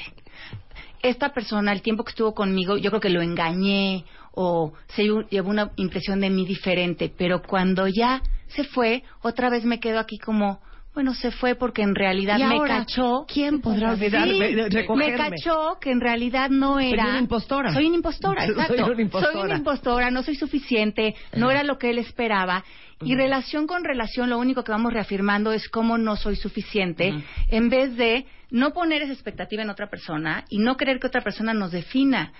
Esta 1.02 1.34
persona, 1.34 1.72
el 1.72 1.82
tiempo 1.82 2.02
que 2.04 2.10
estuvo 2.10 2.34
conmigo, 2.34 2.78
yo 2.78 2.90
creo 2.90 3.00
que 3.00 3.10
lo 3.10 3.20
engañé 3.22 4.04
o 4.32 4.72
se 4.88 5.04
llevó 5.30 5.50
una 5.50 5.70
impresión 5.76 6.20
de 6.20 6.30
mí 6.30 6.46
diferente, 6.46 7.12
pero 7.16 7.42
cuando 7.42 7.86
ya 7.88 8.22
se 8.48 8.64
fue, 8.64 9.02
otra 9.22 9.50
vez 9.50 9.64
me 9.64 9.80
quedo 9.80 9.98
aquí 9.98 10.18
como, 10.18 10.60
bueno, 10.94 11.12
se 11.14 11.32
fue 11.32 11.56
porque 11.56 11.82
en 11.82 11.94
realidad 11.94 12.38
¿Y 12.38 12.44
me 12.44 12.54
ahora 12.56 12.78
cachó. 12.78 13.26
quién 13.26 13.60
podrá 13.60 13.92
olvidarme, 13.92 14.68
recogerme? 14.68 15.12
Me 15.12 15.30
cachó 15.36 15.78
que 15.80 15.90
en 15.90 16.00
realidad 16.00 16.50
no 16.50 16.74
Soy 16.74 16.92
era. 16.92 17.08
una 17.08 17.18
impostora. 17.18 17.74
Soy 17.74 17.86
una 17.86 17.96
impostora, 17.96 18.42
Soy 18.46 18.52
exacto. 18.52 18.86
una 18.92 19.02
impostora. 19.02 19.32
Soy 19.32 19.42
una 19.42 19.56
impostora, 19.56 20.10
no 20.10 20.22
soy 20.22 20.36
suficiente, 20.36 21.14
no 21.36 21.50
era 21.50 21.64
lo 21.64 21.78
que 21.78 21.90
él 21.90 21.98
esperaba. 21.98 22.64
Y 23.02 23.16
relación 23.16 23.66
con 23.66 23.82
relación, 23.84 24.30
lo 24.30 24.38
único 24.38 24.62
que 24.62 24.70
vamos 24.72 24.92
reafirmando 24.92 25.52
es 25.52 25.68
cómo 25.68 25.98
no 25.98 26.16
soy 26.16 26.36
suficiente, 26.36 27.12
en 27.48 27.68
vez 27.68 27.96
de 27.96 28.24
no 28.50 28.72
poner 28.72 29.02
esa 29.02 29.12
expectativa 29.12 29.62
en 29.62 29.70
otra 29.70 29.90
persona 29.90 30.44
y 30.48 30.58
no 30.58 30.76
querer 30.76 31.00
que 31.00 31.08
otra 31.08 31.20
persona 31.22 31.52
nos 31.52 31.72
defina, 31.72 32.32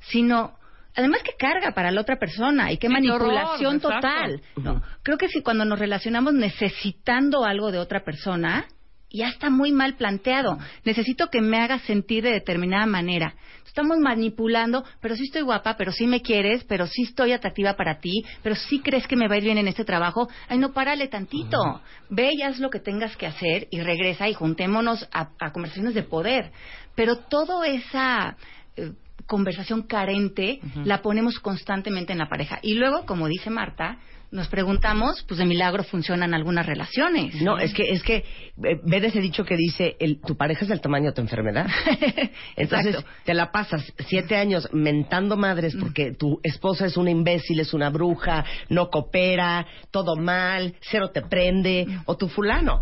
sino 0.00 0.52
además 0.94 1.22
que 1.22 1.32
carga 1.38 1.72
para 1.72 1.90
la 1.90 2.00
otra 2.00 2.16
persona 2.16 2.72
y 2.72 2.78
qué 2.78 2.88
manipulación 2.88 3.76
horror, 3.76 4.00
total. 4.00 4.42
¿no? 4.56 4.82
Creo 5.02 5.18
que 5.18 5.28
si 5.28 5.42
cuando 5.42 5.64
nos 5.64 5.78
relacionamos 5.78 6.34
necesitando 6.34 7.44
algo 7.44 7.70
de 7.70 7.78
otra 7.78 8.04
persona, 8.04 8.66
ya 9.12 9.28
está 9.28 9.50
muy 9.50 9.72
mal 9.72 9.94
planteado. 9.96 10.58
Necesito 10.84 11.28
que 11.28 11.40
me 11.40 11.58
haga 11.58 11.78
sentir 11.80 12.24
de 12.24 12.32
determinada 12.32 12.86
manera. 12.86 13.34
Estamos 13.66 13.98
manipulando, 13.98 14.84
pero 15.00 15.16
sí 15.16 15.24
estoy 15.24 15.42
guapa, 15.42 15.76
pero 15.76 15.92
sí 15.92 16.06
me 16.06 16.20
quieres, 16.20 16.64
pero 16.64 16.86
sí 16.86 17.02
estoy 17.04 17.32
atractiva 17.32 17.74
para 17.74 18.00
ti, 18.00 18.22
pero 18.42 18.54
sí 18.54 18.80
crees 18.80 19.06
que 19.06 19.16
me 19.16 19.28
va 19.28 19.34
a 19.34 19.38
ir 19.38 19.44
bien 19.44 19.58
en 19.58 19.68
este 19.68 19.84
trabajo. 19.84 20.28
Ay, 20.48 20.58
no, 20.58 20.72
párale 20.72 21.08
tantito. 21.08 21.80
Ve 22.10 22.30
y 22.34 22.42
haz 22.42 22.58
lo 22.58 22.70
que 22.70 22.80
tengas 22.80 23.16
que 23.16 23.26
hacer 23.26 23.68
y 23.70 23.80
regresa 23.80 24.28
y 24.28 24.34
juntémonos 24.34 25.08
a, 25.12 25.30
a 25.40 25.52
conversaciones 25.52 25.94
de 25.94 26.02
poder. 26.02 26.52
Pero 26.94 27.16
toda 27.16 27.66
esa 27.66 28.36
eh, 28.76 28.92
conversación 29.26 29.82
carente 29.82 30.60
la 30.84 31.02
ponemos 31.02 31.38
constantemente 31.38 32.12
en 32.12 32.18
la 32.18 32.28
pareja. 32.28 32.58
Y 32.62 32.74
luego, 32.74 33.04
como 33.06 33.28
dice 33.28 33.50
Marta, 33.50 33.98
nos 34.32 34.48
preguntamos, 34.48 35.22
pues 35.28 35.38
de 35.38 35.44
milagro 35.44 35.84
funcionan 35.84 36.32
algunas 36.32 36.64
relaciones. 36.64 37.40
No, 37.42 37.58
es 37.58 37.74
que, 37.74 37.90
es 37.90 38.02
que, 38.02 38.16
eh, 38.16 38.80
ven 38.82 39.04
ese 39.04 39.20
dicho 39.20 39.44
que 39.44 39.56
dice, 39.56 39.94
el, 40.00 40.22
tu 40.22 40.36
pareja 40.36 40.62
es 40.62 40.68
del 40.70 40.80
tamaño 40.80 41.10
de 41.10 41.12
tu 41.12 41.20
enfermedad. 41.20 41.66
Entonces, 42.56 42.96
te 43.24 43.34
la 43.34 43.52
pasas 43.52 43.92
siete 44.08 44.36
años 44.36 44.68
mentando 44.72 45.36
madres 45.36 45.76
porque 45.78 46.12
tu 46.12 46.40
esposa 46.42 46.86
es 46.86 46.96
una 46.96 47.10
imbécil, 47.10 47.60
es 47.60 47.74
una 47.74 47.90
bruja, 47.90 48.44
no 48.70 48.88
coopera, 48.88 49.66
todo 49.90 50.16
mal, 50.16 50.76
cero 50.80 51.10
te 51.12 51.20
prende, 51.20 51.86
o 52.06 52.16
tu 52.16 52.28
fulano. 52.28 52.80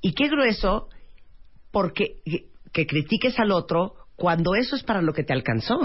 Y 0.00 0.12
qué 0.14 0.28
grueso, 0.28 0.88
porque 1.70 2.22
que, 2.24 2.46
que 2.72 2.86
critiques 2.86 3.38
al 3.38 3.52
otro 3.52 4.07
cuando 4.18 4.54
eso 4.54 4.76
es 4.76 4.82
para 4.82 5.00
lo 5.00 5.12
que 5.14 5.22
te 5.24 5.32
alcanzó. 5.32 5.78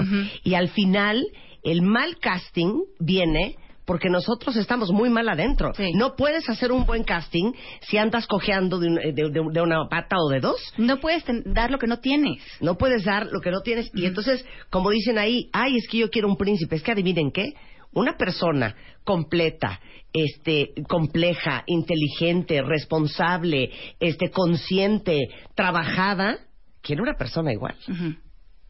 Y 0.44 0.56
al 0.56 0.68
final, 0.70 1.24
el 1.64 1.82
mal 1.84 2.18
casting 2.20 2.82
viene 3.00 3.56
porque 3.86 4.10
nosotros 4.10 4.56
estamos 4.56 4.92
muy 4.92 5.10
mal 5.10 5.28
adentro. 5.30 5.74
Sí. 5.76 5.92
No 5.94 6.16
puedes 6.16 6.50
hacer 6.50 6.72
un 6.72 6.86
buen 6.86 7.04
casting 7.04 7.52
si 7.82 7.98
andas 7.98 8.26
cojeando 8.28 8.80
de, 8.80 8.88
un- 8.88 8.96
de- 8.96 9.12
de- 9.14 9.48
de 9.52 9.62
una 9.62 9.88
pata 9.90 10.16
o 10.20 10.30
de 10.30 10.40
dos. 10.40 10.56
No 10.78 11.00
puedes 11.00 11.24
dar 11.46 11.70
lo 11.70 11.78
que 11.78 11.88
no 11.88 12.00
tienes. 12.00 12.42
No 12.62 12.78
puedes 12.78 13.04
dar 13.04 13.28
lo 13.32 13.40
que 13.42 13.52
no 13.52 13.62
tienes. 13.62 13.92
Y 13.94 14.06
entonces, 14.06 14.44
como 14.70 14.90
dicen 14.90 15.18
ahí, 15.18 15.50
ay, 15.54 15.76
es 15.78 15.88
que 15.90 15.98
yo 16.00 16.10
quiero 16.10 16.28
un 16.30 16.38
príncipe. 16.38 16.76
Es 16.78 16.82
que 16.82 16.92
adivinen 16.94 17.32
qué. 17.32 17.54
Una 17.92 18.18
persona 18.18 18.74
completa, 19.04 19.80
este, 20.14 20.70
compleja, 20.88 21.64
inteligente, 21.68 22.62
responsable, 22.64 23.70
este, 24.00 24.30
consciente, 24.32 25.20
trabajada, 25.56 26.40
quiere 26.82 27.02
una 27.02 27.14
persona 27.16 27.52
igual. 27.52 27.76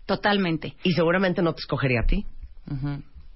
Totalmente. 0.05 0.75
Y 0.83 0.91
seguramente 0.93 1.41
no 1.41 1.53
te 1.53 1.59
escogería 1.61 2.01
a 2.01 2.05
ti. 2.05 2.25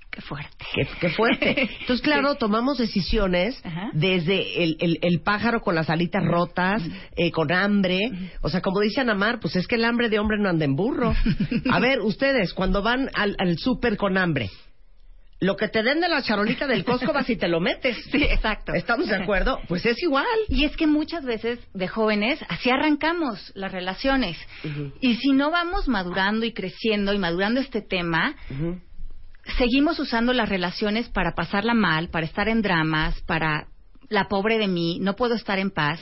Qué 0.09 0.21
fuerte. 0.21 0.65
Qué, 0.73 0.87
qué 0.99 1.09
fuerte. 1.09 1.61
Entonces, 1.81 2.01
claro, 2.01 2.35
tomamos 2.35 2.77
decisiones 2.79 3.59
Ajá. 3.63 3.91
desde 3.93 4.63
el, 4.63 4.77
el- 4.79 4.99
el 5.01 5.21
pájaro 5.21 5.61
con 5.61 5.75
las 5.75 5.89
alitas 5.89 6.23
rotas, 6.25 6.81
eh, 7.15 7.29
con 7.31 7.51
hambre. 7.51 7.99
O 8.41 8.49
sea, 8.49 8.61
como 8.61 8.79
dice 8.79 9.01
Anamar, 9.01 9.39
pues 9.39 9.55
es 9.55 9.67
que 9.67 9.75
el 9.75 9.85
hambre 9.85 10.09
de 10.09 10.17
hombre 10.19 10.37
no 10.39 10.49
anda 10.49 10.65
en 10.65 10.75
burro. 10.75 11.13
A 11.71 11.79
ver, 11.79 11.99
ustedes, 12.01 12.53
cuando 12.53 12.81
van 12.81 13.09
al, 13.13 13.35
al 13.37 13.57
súper 13.59 13.95
con 13.97 14.17
hambre, 14.17 14.49
lo 15.39 15.55
que 15.55 15.67
te 15.67 15.83
den 15.83 15.99
de 16.01 16.09
la 16.09 16.21
charolita 16.23 16.65
del 16.65 16.83
Costco 16.83 17.13
vas 17.13 17.29
y 17.29 17.35
te 17.35 17.47
lo 17.47 17.59
metes. 17.59 17.95
Sí, 18.11 18.23
exacto. 18.23 18.73
¿Estamos 18.73 19.07
de 19.07 19.15
acuerdo? 19.15 19.59
Pues 19.67 19.85
es 19.85 20.01
igual. 20.01 20.25
Y 20.49 20.65
es 20.65 20.75
que 20.75 20.87
muchas 20.87 21.23
veces 21.25 21.59
de 21.73 21.87
jóvenes 21.87 22.39
así 22.49 22.69
arrancamos 22.71 23.51
las 23.55 23.71
relaciones. 23.71 24.37
Y 25.01 25.15
si 25.15 25.33
no 25.33 25.51
vamos 25.51 25.87
madurando 25.87 26.45
y 26.45 26.53
creciendo 26.53 27.13
y 27.13 27.19
madurando 27.19 27.59
este 27.59 27.81
tema, 27.81 28.35
seguimos 29.57 29.99
usando 29.99 30.33
las 30.33 30.49
relaciones 30.49 31.09
para 31.09 31.33
pasarla 31.35 31.73
mal, 31.73 32.09
para 32.09 32.25
estar 32.25 32.49
en 32.49 32.61
dramas, 32.61 33.21
para 33.23 33.67
la 34.09 34.27
pobre 34.27 34.57
de 34.57 34.67
mí, 34.67 34.99
no 35.01 35.15
puedo 35.15 35.35
estar 35.35 35.59
en 35.59 35.71
paz. 35.71 35.99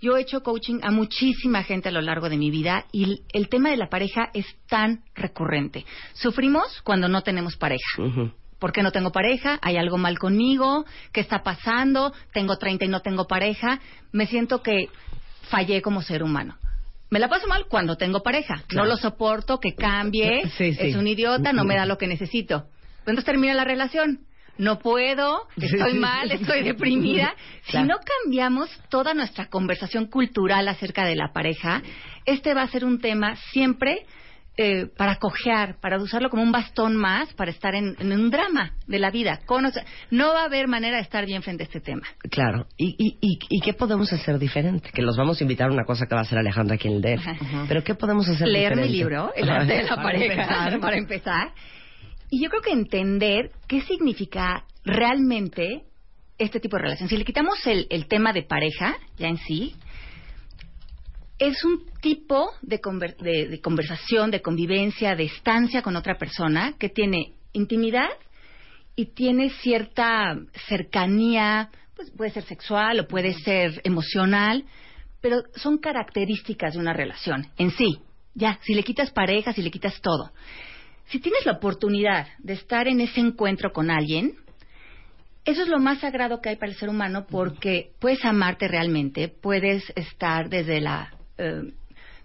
Yo 0.00 0.16
he 0.16 0.22
hecho 0.22 0.42
coaching 0.42 0.80
a 0.82 0.90
muchísima 0.90 1.62
gente 1.62 1.88
a 1.88 1.92
lo 1.92 2.00
largo 2.00 2.28
de 2.28 2.36
mi 2.36 2.50
vida 2.50 2.86
y 2.90 3.20
el- 3.32 3.48
tema 3.48 3.70
de 3.70 3.76
la 3.76 3.88
pareja 3.88 4.30
es 4.34 4.46
tan 4.68 5.04
recurrente. 5.14 5.84
Sufrimos 6.14 6.80
cuando 6.82 7.08
no 7.08 7.22
tenemos 7.22 7.56
pareja. 7.56 7.84
Ujú. 7.98 8.32
¿Por 8.62 8.70
qué 8.72 8.84
no 8.84 8.92
tengo 8.92 9.10
pareja? 9.10 9.58
¿Hay 9.60 9.76
algo 9.76 9.98
mal 9.98 10.20
conmigo? 10.20 10.84
¿Qué 11.12 11.20
está 11.20 11.42
pasando? 11.42 12.12
Tengo 12.32 12.58
30 12.58 12.84
y 12.84 12.88
no 12.88 13.00
tengo 13.00 13.26
pareja. 13.26 13.80
Me 14.12 14.26
siento 14.28 14.62
que 14.62 14.88
fallé 15.50 15.82
como 15.82 16.00
ser 16.00 16.22
humano. 16.22 16.54
Me 17.10 17.18
la 17.18 17.28
paso 17.28 17.48
mal 17.48 17.66
cuando 17.66 17.96
tengo 17.96 18.22
pareja. 18.22 18.62
Claro. 18.68 18.84
No 18.84 18.90
lo 18.94 18.96
soporto, 18.96 19.58
que 19.58 19.74
cambie, 19.74 20.48
Sí, 20.56 20.74
sí. 20.74 20.78
es 20.78 20.94
un 20.94 21.08
idiota, 21.08 21.52
no 21.52 21.64
me 21.64 21.74
da 21.74 21.86
lo 21.86 21.98
que 21.98 22.06
necesito. 22.06 22.66
Entonces 23.00 23.24
termina 23.24 23.52
la 23.52 23.64
relación. 23.64 24.20
No 24.58 24.78
puedo, 24.78 25.48
estoy 25.56 25.94
mal, 25.94 26.30
estoy 26.30 26.62
deprimida. 26.62 27.34
Claro. 27.66 27.84
Si 27.86 27.90
no 27.90 27.96
cambiamos 28.22 28.70
toda 28.90 29.12
nuestra 29.12 29.46
conversación 29.46 30.06
cultural 30.06 30.68
acerca 30.68 31.04
de 31.04 31.16
la 31.16 31.32
pareja, 31.32 31.82
este 32.26 32.54
va 32.54 32.62
a 32.62 32.68
ser 32.68 32.84
un 32.84 33.00
tema 33.00 33.34
siempre 33.50 34.06
eh, 34.58 34.86
para 34.98 35.16
cojear, 35.16 35.80
para 35.80 35.96
usarlo 35.98 36.28
como 36.28 36.42
un 36.42 36.52
bastón 36.52 36.94
más, 36.96 37.32
para 37.34 37.50
estar 37.50 37.74
en, 37.74 37.96
en 37.98 38.12
un 38.12 38.30
drama 38.30 38.72
de 38.86 38.98
la 38.98 39.10
vida. 39.10 39.40
Con, 39.46 39.64
o 39.64 39.70
sea, 39.70 39.82
no 40.10 40.34
va 40.34 40.42
a 40.42 40.44
haber 40.44 40.68
manera 40.68 40.96
de 40.96 41.02
estar 41.02 41.24
bien 41.24 41.42
frente 41.42 41.62
a 41.62 41.66
este 41.66 41.80
tema. 41.80 42.02
Claro. 42.30 42.66
¿Y, 42.76 42.94
y, 42.98 43.16
y, 43.20 43.38
y 43.48 43.60
qué 43.60 43.72
podemos 43.72 44.12
hacer 44.12 44.38
diferente? 44.38 44.90
Que 44.92 45.00
los 45.02 45.16
vamos 45.16 45.40
a 45.40 45.44
invitar 45.44 45.68
a 45.70 45.72
una 45.72 45.84
cosa 45.84 46.06
que 46.06 46.14
va 46.14 46.20
a 46.20 46.24
hacer 46.24 46.38
Alejandra 46.38 46.74
aquí 46.74 46.88
en 46.88 47.02
el. 47.04 47.20
Pero 47.66 47.82
¿qué 47.82 47.94
podemos 47.94 48.28
hacer 48.28 48.46
Leer 48.48 48.76
mi 48.76 48.82
diferente? 48.82 48.96
libro, 48.98 49.32
El 49.34 49.48
arte 49.48 49.72
de 49.72 49.82
la 49.84 49.88
Para 49.96 50.02
pareja, 50.02 50.32
empezar. 50.34 50.80
para 50.80 50.96
empezar. 50.98 51.48
Y 52.30 52.42
yo 52.42 52.50
creo 52.50 52.62
que 52.62 52.72
entender 52.72 53.50
qué 53.68 53.80
significa 53.82 54.64
realmente 54.84 55.82
este 56.38 56.60
tipo 56.60 56.76
de 56.76 56.82
relación. 56.82 57.08
Si 57.08 57.16
le 57.16 57.24
quitamos 57.24 57.66
el, 57.66 57.86
el 57.90 58.06
tema 58.06 58.32
de 58.32 58.42
pareja, 58.42 58.96
ya 59.18 59.28
en 59.28 59.36
sí, 59.38 59.74
es 61.48 61.64
un 61.64 61.84
tipo 62.00 62.52
de, 62.62 62.80
conver- 62.80 63.16
de- 63.16 63.48
de 63.48 63.60
conversación, 63.60 64.30
de 64.30 64.40
convivencia, 64.40 65.16
de 65.16 65.24
estancia 65.24 65.82
con 65.82 65.96
otra 65.96 66.16
persona 66.16 66.74
que 66.78 66.88
tiene 66.88 67.32
intimidad 67.52 68.08
y 68.94 69.06
tiene 69.06 69.50
cierta 69.50 70.36
cercanía, 70.68 71.70
pues 71.96 72.10
puede 72.12 72.30
ser 72.30 72.44
sexual 72.44 73.00
o 73.00 73.08
puede 73.08 73.34
ser 73.34 73.80
emocional, 73.84 74.64
pero 75.20 75.42
son 75.56 75.78
características 75.78 76.74
de 76.74 76.78
una 76.80 76.92
relación 76.92 77.48
en 77.58 77.70
sí. 77.72 77.98
Ya, 78.34 78.58
si 78.62 78.74
le 78.74 78.84
quitas 78.84 79.10
pareja, 79.10 79.52
si 79.52 79.62
le 79.62 79.70
quitas 79.70 80.00
todo. 80.00 80.30
Si 81.06 81.18
tienes 81.18 81.44
la 81.44 81.52
oportunidad 81.52 82.28
de 82.38 82.52
estar 82.52 82.86
en 82.86 83.00
ese 83.00 83.20
encuentro 83.20 83.72
con 83.72 83.90
alguien, 83.90 84.34
eso 85.44 85.62
es 85.62 85.68
lo 85.68 85.80
más 85.80 85.98
sagrado 85.98 86.40
que 86.40 86.50
hay 86.50 86.56
para 86.56 86.70
el 86.70 86.78
ser 86.78 86.88
humano 86.88 87.26
porque 87.28 87.90
puedes 87.98 88.24
amarte 88.24 88.68
realmente, 88.68 89.26
puedes 89.28 89.82
estar 89.96 90.48
desde 90.48 90.80
la 90.80 91.12
eh, 91.42 91.72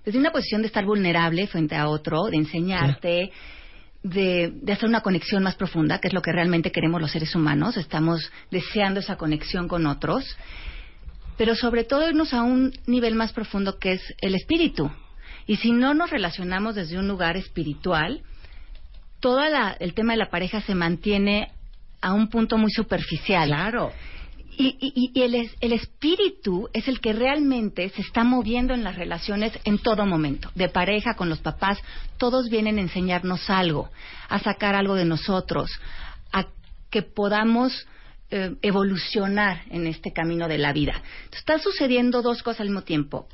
desde 0.06 0.20
una 0.20 0.32
posición 0.32 0.62
de 0.62 0.68
estar 0.68 0.86
vulnerable 0.86 1.48
frente 1.48 1.76
a 1.76 1.90
otro, 1.90 2.26
de 2.26 2.38
enseñarte, 2.38 3.32
de, 4.04 4.52
de 4.54 4.72
hacer 4.72 4.88
una 4.88 5.02
conexión 5.02 5.44
más 5.44 5.56
profunda, 5.56 6.00
que 6.00 6.08
es 6.08 6.14
lo 6.14 6.22
que 6.22 6.32
realmente 6.32 6.72
queremos 6.72 7.02
los 7.02 7.12
seres 7.12 7.36
humanos. 7.36 7.76
Estamos 7.76 8.32
deseando 8.50 9.02
esa 9.02 9.18
conexión 9.18 9.68
con 9.68 9.86
otros, 9.86 10.24
pero 11.38 11.56
sobre 11.56 11.84
todo 11.84 12.08
irnos 12.08 12.34
a 12.34 12.44
un 12.44 12.72
nivel 12.86 13.16
más 13.16 13.34
profundo 13.34 13.80
que 13.80 13.94
es 13.94 14.02
el 14.22 14.36
espíritu. 14.36 14.90
Y 15.46 15.58
si 15.58 15.72
no 15.72 15.94
nos 15.94 16.10
relacionamos 16.10 16.76
desde 16.76 16.98
un 16.98 17.08
lugar 17.08 17.36
espiritual, 17.36 18.22
todo 19.20 19.42
el 19.80 19.94
tema 19.94 20.14
de 20.14 20.20
la 20.20 20.30
pareja 20.30 20.62
se 20.62 20.76
mantiene 20.76 21.52
a 22.02 22.14
un 22.14 22.30
punto 22.30 22.58
muy 22.58 22.72
superficial. 22.72 23.48
Claro. 23.48 23.92
Y, 24.60 24.76
y- 24.82 25.12
y 25.14 25.22
el, 25.22 25.36
el 25.60 25.74
espíritu 25.74 26.68
es 26.74 26.88
el 26.88 27.00
que 27.00 27.14
realmente 27.14 27.90
se 27.90 28.02
está 28.02 28.24
moviendo 28.24 28.74
en 28.74 28.84
las 28.84 28.96
relaciones 28.96 29.54
en 29.66 29.78
todo 29.78 30.04
momento. 30.08 30.50
De 30.56 30.68
pareja, 30.68 31.14
con 31.14 31.30
los 31.30 31.38
papás, 31.40 31.78
todos 32.18 32.50
vienen 32.50 32.80
a 32.80 32.82
enseñarnos 32.82 33.50
algo, 33.52 33.90
a 34.30 34.40
sacar 34.40 34.74
algo 34.74 34.96
de 34.96 35.06
nosotros, 35.06 35.70
a 36.34 36.48
que 36.90 37.04
podamos 37.04 37.86
eh, 38.32 38.56
evolucionar 38.64 39.62
en 39.70 39.86
este 39.86 40.12
camino 40.12 40.48
de 40.48 40.58
la 40.58 40.74
vida. 40.74 40.94
Entonces, 40.96 41.40
está 41.40 41.60
sucediendo 41.60 42.24
dos 42.24 42.42
cosas 42.42 42.62
al 42.62 42.70
mismo 42.70 42.82
tiempo. 42.82 43.28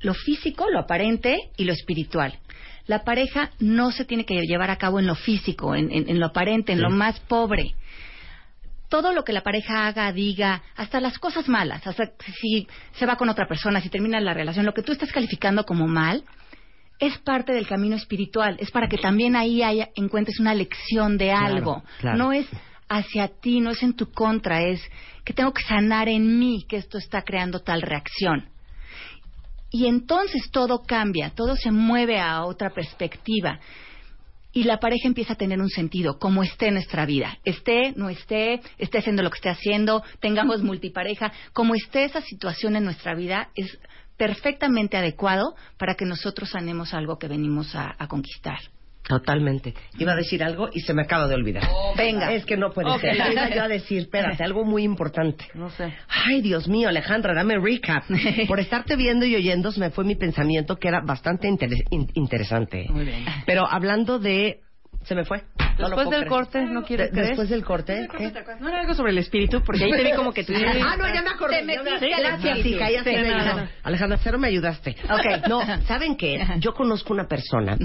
Lo 0.00 0.14
físico, 0.14 0.70
lo 0.70 0.78
aparente 0.80 1.50
y 1.58 1.64
lo 1.64 1.74
espiritual. 1.74 2.38
La 2.86 3.04
pareja 3.04 3.50
no 3.58 3.92
se 3.92 4.06
tiene 4.06 4.24
que 4.24 4.34
llevar 4.46 4.70
a 4.70 4.78
cabo 4.78 4.98
en 4.98 5.06
lo 5.06 5.14
físico, 5.14 5.74
en, 5.74 5.92
en- 5.92 6.08
en 6.08 6.18
lo 6.18 6.26
aparente, 6.26 6.72
en 6.72 6.80
lo 6.80 6.88
más 6.88 7.20
pobre 7.20 7.74
todo 8.90 9.14
lo 9.14 9.24
que 9.24 9.32
la 9.32 9.42
pareja 9.42 9.86
haga, 9.86 10.12
diga, 10.12 10.62
hasta 10.76 11.00
las 11.00 11.18
cosas 11.18 11.48
malas, 11.48 11.86
hasta 11.86 12.10
si 12.40 12.66
se 12.92 13.06
va 13.06 13.16
con 13.16 13.30
otra 13.30 13.46
persona, 13.46 13.80
si 13.80 13.88
termina 13.88 14.20
la 14.20 14.34
relación, 14.34 14.66
lo 14.66 14.74
que 14.74 14.82
tú 14.82 14.92
estás 14.92 15.12
calificando 15.12 15.64
como 15.64 15.86
mal, 15.86 16.24
es 16.98 17.16
parte 17.18 17.52
del 17.52 17.66
camino 17.66 17.96
espiritual, 17.96 18.56
es 18.58 18.70
para 18.70 18.88
que 18.88 18.98
también 18.98 19.36
ahí 19.36 19.62
haya, 19.62 19.88
encuentres 19.94 20.38
una 20.40 20.54
lección 20.54 21.16
de 21.16 21.28
Claro, 21.28 21.46
algo. 21.46 21.82
claro. 22.00 22.18
No 22.18 22.32
es 22.32 22.46
hacia 22.88 23.28
ti, 23.28 23.60
no 23.60 23.70
es 23.70 23.82
en 23.82 23.94
tu 23.94 24.10
contra, 24.10 24.62
es 24.62 24.82
que 25.24 25.32
tengo 25.32 25.52
que 25.52 25.62
sanar 25.62 26.08
en 26.08 26.38
mí 26.38 26.66
que 26.68 26.76
esto 26.76 26.98
está 26.98 27.22
creando 27.22 27.60
tal 27.60 27.82
reacción. 27.82 28.50
Y 29.70 29.86
entonces 29.86 30.50
todo 30.50 30.82
cambia, 30.84 31.30
todo 31.30 31.54
se 31.54 31.70
mueve 31.70 32.18
a 32.18 32.44
otra 32.44 32.70
perspectiva. 32.70 33.60
Y 34.52 34.64
la 34.64 34.78
pareja 34.78 35.06
empieza 35.06 35.34
a 35.34 35.36
tener 35.36 35.60
un 35.60 35.68
sentido, 35.68 36.18
como 36.18 36.42
esté 36.42 36.68
en 36.68 36.74
nuestra 36.74 37.06
vida. 37.06 37.38
Esté, 37.44 37.92
no 37.96 38.08
esté, 38.08 38.60
esté 38.78 38.98
haciendo 38.98 39.22
lo 39.22 39.30
que 39.30 39.36
esté 39.36 39.48
haciendo, 39.48 40.02
tengamos 40.20 40.62
multipareja, 40.62 41.32
como 41.52 41.74
esté 41.74 42.04
esa 42.04 42.20
situación 42.20 42.76
en 42.76 42.84
nuestra 42.84 43.14
vida, 43.14 43.50
es 43.54 43.78
perfectamente 44.16 44.96
adecuado 44.96 45.54
para 45.78 45.94
que 45.94 46.04
nosotros 46.04 46.50
sanemos 46.50 46.92
algo 46.92 47.18
que 47.18 47.28
venimos 47.28 47.74
a, 47.74 47.94
a 47.98 48.08
conquistar. 48.08 48.58
Totalmente. 49.10 49.74
Iba 49.98 50.12
a 50.12 50.16
decir 50.16 50.42
algo 50.44 50.70
y 50.72 50.80
se 50.80 50.94
me 50.94 51.02
acaba 51.02 51.26
de 51.26 51.34
olvidar. 51.34 51.64
Venga. 51.96 52.32
Es 52.32 52.44
que 52.46 52.56
no 52.56 52.70
puede 52.70 52.88
Ok. 52.90 53.00
ser. 53.00 53.16
Iba 53.16 53.50
yo 53.50 53.62
a 53.64 53.68
decir, 53.68 53.98
espérate, 54.02 54.42
algo 54.44 54.64
muy 54.64 54.84
importante. 54.84 55.46
No 55.54 55.68
sé. 55.68 55.92
Ay, 56.08 56.40
Dios 56.42 56.68
mío, 56.68 56.88
Alejandra, 56.88 57.34
dame 57.34 57.58
recap. 57.58 58.04
Por 58.48 58.60
estarte 58.60 58.94
viendo 58.94 59.26
y 59.26 59.34
oyendo, 59.34 59.72
se 59.72 59.80
me 59.80 59.90
fue 59.90 60.04
mi 60.04 60.14
pensamiento 60.14 60.76
que 60.76 60.86
era 60.88 61.00
bastante 61.04 61.48
interes- 61.48 61.84
in- 61.90 62.08
interesante. 62.14 62.86
Muy 62.88 63.04
bien. 63.04 63.24
Pero 63.46 63.66
hablando 63.68 64.18
de... 64.20 64.60
Se 65.04 65.14
me 65.14 65.24
fue. 65.24 65.42
No 65.78 65.86
Después 65.86 66.10
del 66.10 66.18
creer. 66.20 66.28
corte, 66.28 66.62
¿no 66.66 66.82
quieres 66.84 67.10
creer? 67.10 67.28
Después 67.28 67.48
del 67.48 67.64
corte, 67.64 68.06
¿qué? 68.18 68.32
No 68.60 68.68
era 68.68 68.80
algo 68.82 68.92
sobre 68.92 69.12
el 69.12 69.18
espíritu, 69.18 69.62
porque 69.64 69.84
ahí 69.84 69.92
te 69.92 70.04
vi 70.04 70.12
como 70.12 70.30
que 70.30 70.44
tú... 70.44 70.52
Ah, 70.54 70.94
no, 70.98 71.06
ya 71.14 71.22
me 71.22 71.30
acordé. 71.30 71.60
Te 71.60 71.64
metiste 71.64 72.12
al 72.12 72.22
Gracias, 72.22 72.56
espíritu. 72.58 72.76
hija, 72.76 72.90
ya 72.90 73.02
Sí, 73.04 73.10
se 73.14 73.22
me 73.22 73.28
no, 73.30 73.56
no. 73.56 73.68
Alejandra, 73.82 74.18
cero 74.22 74.38
me 74.38 74.48
ayudaste. 74.48 74.96
Ok. 75.04 75.48
No, 75.48 75.62
¿saben 75.86 76.16
qué? 76.18 76.44
Yo 76.58 76.74
conozco 76.74 77.14
una 77.14 77.26
persona 77.26 77.78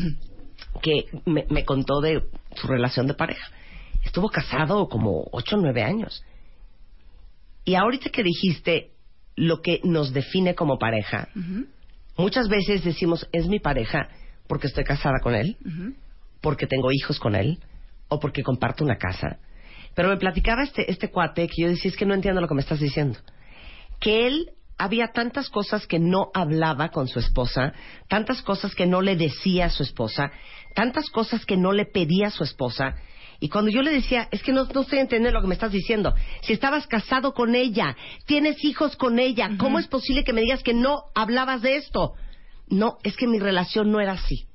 que 0.86 1.08
me, 1.26 1.48
me 1.50 1.66
contó 1.66 2.00
de 2.00 2.22
su 2.56 2.68
relación 2.68 3.08
de 3.08 3.16
pareja. 3.16 3.50
Estuvo 4.04 4.30
casado 4.30 4.88
como 4.88 5.28
ocho 5.32 5.56
o 5.56 5.60
nueve 5.60 5.82
años. 5.82 6.24
Y 7.64 7.74
ahorita 7.74 8.12
que 8.12 8.22
dijiste 8.22 8.92
lo 9.36 9.64
que 9.64 9.82
nos 9.84 10.14
define 10.14 10.54
como 10.54 10.78
pareja, 10.78 11.30
muchas 12.16 12.48
veces 12.48 12.84
decimos, 12.84 13.28
es 13.32 13.48
mi 13.48 13.60
pareja 13.60 14.10
porque 14.48 14.68
estoy 14.68 14.84
casada 14.84 15.20
con 15.24 15.34
él, 15.34 15.58
porque 16.40 16.68
tengo 16.68 16.92
hijos 16.92 17.20
con 17.20 17.36
él 17.36 17.58
o 18.08 18.20
porque 18.20 18.44
comparto 18.44 18.84
una 18.84 18.98
casa. 18.98 19.40
Pero 19.96 20.10
me 20.10 20.18
platicaba 20.18 20.62
este, 20.62 20.92
este 20.92 21.10
cuate 21.10 21.48
que 21.48 21.64
yo 21.64 21.68
decía, 21.68 21.90
es 21.90 21.98
que 21.98 22.06
no 22.06 22.14
entiendo 22.14 22.42
lo 22.42 22.48
que 22.48 22.54
me 22.54 22.62
estás 22.62 22.80
diciendo. 22.80 23.18
Que 24.00 24.28
él 24.28 24.52
había 24.78 25.08
tantas 25.08 25.50
cosas 25.50 25.88
que 25.88 26.00
no 26.00 26.30
hablaba 26.34 26.90
con 26.90 27.08
su 27.08 27.20
esposa, 27.20 27.74
tantas 28.08 28.42
cosas 28.42 28.76
que 28.76 28.86
no 28.86 29.02
le 29.02 29.16
decía 29.16 29.66
a 29.66 29.70
su 29.70 29.84
esposa, 29.84 30.32
tantas 30.76 31.10
cosas 31.10 31.46
que 31.46 31.58
no 31.58 31.72
le 31.72 31.86
pedía 31.86 32.28
a 32.28 32.32
su 32.32 32.44
esposa. 32.44 32.96
Y 33.40 33.50
cuando 33.50 33.72
yo 33.72 33.82
le 33.82 33.92
decía, 33.92 34.28
es 34.32 34.44
que 34.44 34.52
no, 34.54 34.66
no 34.74 34.82
estoy 34.82 35.00
entendiendo 35.00 35.32
lo 35.32 35.42
que 35.42 35.48
me 35.48 35.56
estás 35.56 35.72
diciendo. 35.72 36.14
Si 36.42 36.54
estabas 36.54 36.86
casado 36.88 37.34
con 37.34 37.56
ella, 37.56 37.98
tienes 38.26 38.64
hijos 38.64 38.96
con 38.96 39.20
ella, 39.20 39.50
¿cómo 39.58 39.80
es 39.80 39.88
posible 39.88 40.24
que 40.24 40.32
me 40.34 40.42
digas 40.42 40.64
que 40.64 40.74
no 40.74 41.06
hablabas 41.16 41.62
de 41.62 41.78
esto? 41.78 42.14
No, 42.68 42.98
es 43.04 43.18
que 43.18 43.28
mi 43.28 43.40
relación 43.40 43.92
no 43.92 44.00
era 44.00 44.14
así. 44.14 44.48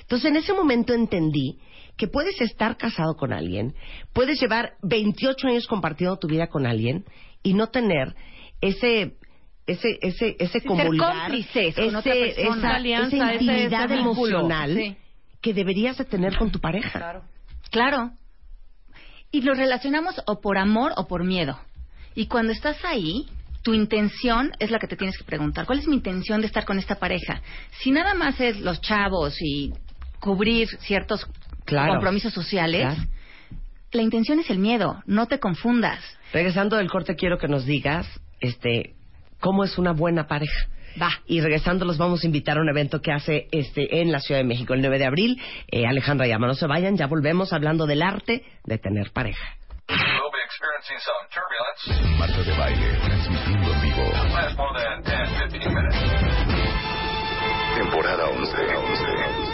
Entonces 0.00 0.30
en 0.30 0.36
ese 0.36 0.52
momento 0.52 0.92
entendí 0.92 1.58
que 1.96 2.08
puedes 2.08 2.38
estar 2.42 2.76
casado 2.76 3.14
con 3.16 3.32
alguien, 3.32 3.74
puedes 4.12 4.38
llevar 4.40 4.74
28 4.82 5.48
años 5.48 5.66
compartiendo 5.66 6.18
tu 6.18 6.28
vida 6.28 6.48
con 6.48 6.66
alguien 6.66 7.04
y 7.42 7.54
no 7.54 7.68
tener 7.68 8.14
ese 8.60 9.14
ese 9.66 9.98
ese 10.00 10.36
ese 10.38 10.60
comulgar, 10.62 11.22
cómplices 11.30 11.74
con 11.74 11.84
ese- 11.84 11.96
otra 11.96 12.12
persona. 12.12 12.56
esa, 12.58 12.74
Alianza, 12.76 13.16
esa 13.16 13.32
intimidad 13.42 13.84
ese 13.90 13.94
emocional 14.00 14.74
Sí. 14.76 14.96
Que 15.40 15.54
deberías 15.54 15.96
de 15.98 16.04
tener 16.04 16.36
con 16.36 16.50
tu 16.50 16.60
pareja. 16.60 16.98
Claro. 16.98 17.22
Claro. 17.70 18.10
Y 19.30 19.42
lo 19.42 19.54
relacionamos 19.54 20.14
o 20.26 20.40
por 20.40 20.58
amor 20.58 20.92
o 20.96 21.06
por 21.06 21.24
miedo. 21.24 21.58
Y 22.14 22.26
cuando 22.26 22.52
estás 22.52 22.82
ahí, 22.84 23.28
tu 23.62 23.74
intención 23.74 24.52
es 24.60 24.70
la 24.70 24.78
que 24.78 24.86
te 24.86 24.96
tienes 24.96 25.18
que 25.18 25.24
preguntar. 25.24 25.66
¿Cuál 25.66 25.80
es 25.80 25.88
mi 25.88 25.96
intención 25.96 26.40
de 26.40 26.46
estar 26.46 26.64
con 26.64 26.78
esta 26.78 26.94
pareja? 26.96 27.42
Si 27.80 27.90
nada 27.90 28.14
más 28.14 28.40
es 28.40 28.60
los 28.60 28.80
chavos 28.80 29.36
y 29.40 29.72
cubrir 30.20 30.68
ciertos 30.80 31.26
Claro. 31.64 31.94
compromisos 31.94 32.32
sociales, 32.32 32.82
Claro. 32.82 33.10
la 33.92 34.02
intención 34.02 34.38
es 34.38 34.48
el 34.50 34.58
miedo. 34.58 35.02
No 35.06 35.26
te 35.26 35.40
confundas. 35.40 35.98
Regresando 36.32 36.76
del 36.76 36.88
corte 36.90 37.16
quiero 37.16 37.38
que 37.38 37.48
nos 37.48 37.66
digas 37.66 38.06
este 38.40 38.94
cómo 39.40 39.64
es 39.64 39.76
una 39.78 39.92
buena 39.92 40.26
pareja. 40.28 40.68
Va. 41.00 41.10
Y 41.26 41.40
regresando 41.40 41.84
los 41.84 41.98
vamos 41.98 42.22
a 42.22 42.26
invitar 42.26 42.58
a 42.58 42.60
un 42.60 42.68
evento 42.68 43.00
que 43.00 43.12
hace 43.12 43.48
este 43.50 44.00
en 44.00 44.12
la 44.12 44.20
Ciudad 44.20 44.40
de 44.40 44.46
México 44.46 44.74
el 44.74 44.80
9 44.80 44.98
de 44.98 45.06
abril. 45.06 45.40
Eh, 45.70 45.86
Alejandra 45.86 46.26
Llama, 46.26 46.46
no 46.46 46.54
se 46.54 46.66
vayan, 46.66 46.96
ya 46.96 47.06
volvemos 47.06 47.52
hablando 47.52 47.86
del 47.86 48.02
arte 48.02 48.44
de 48.64 48.78
tener 48.78 49.10
pareja. 49.12 49.56
Marta 52.18 52.42
de 52.42 52.58
baile, 52.58 52.98
transmitiendo 53.04 53.72
en 53.72 53.80
vivo. 53.82 54.10
Temporada 57.76 58.26
11. 58.26 58.56
11. 58.56 59.45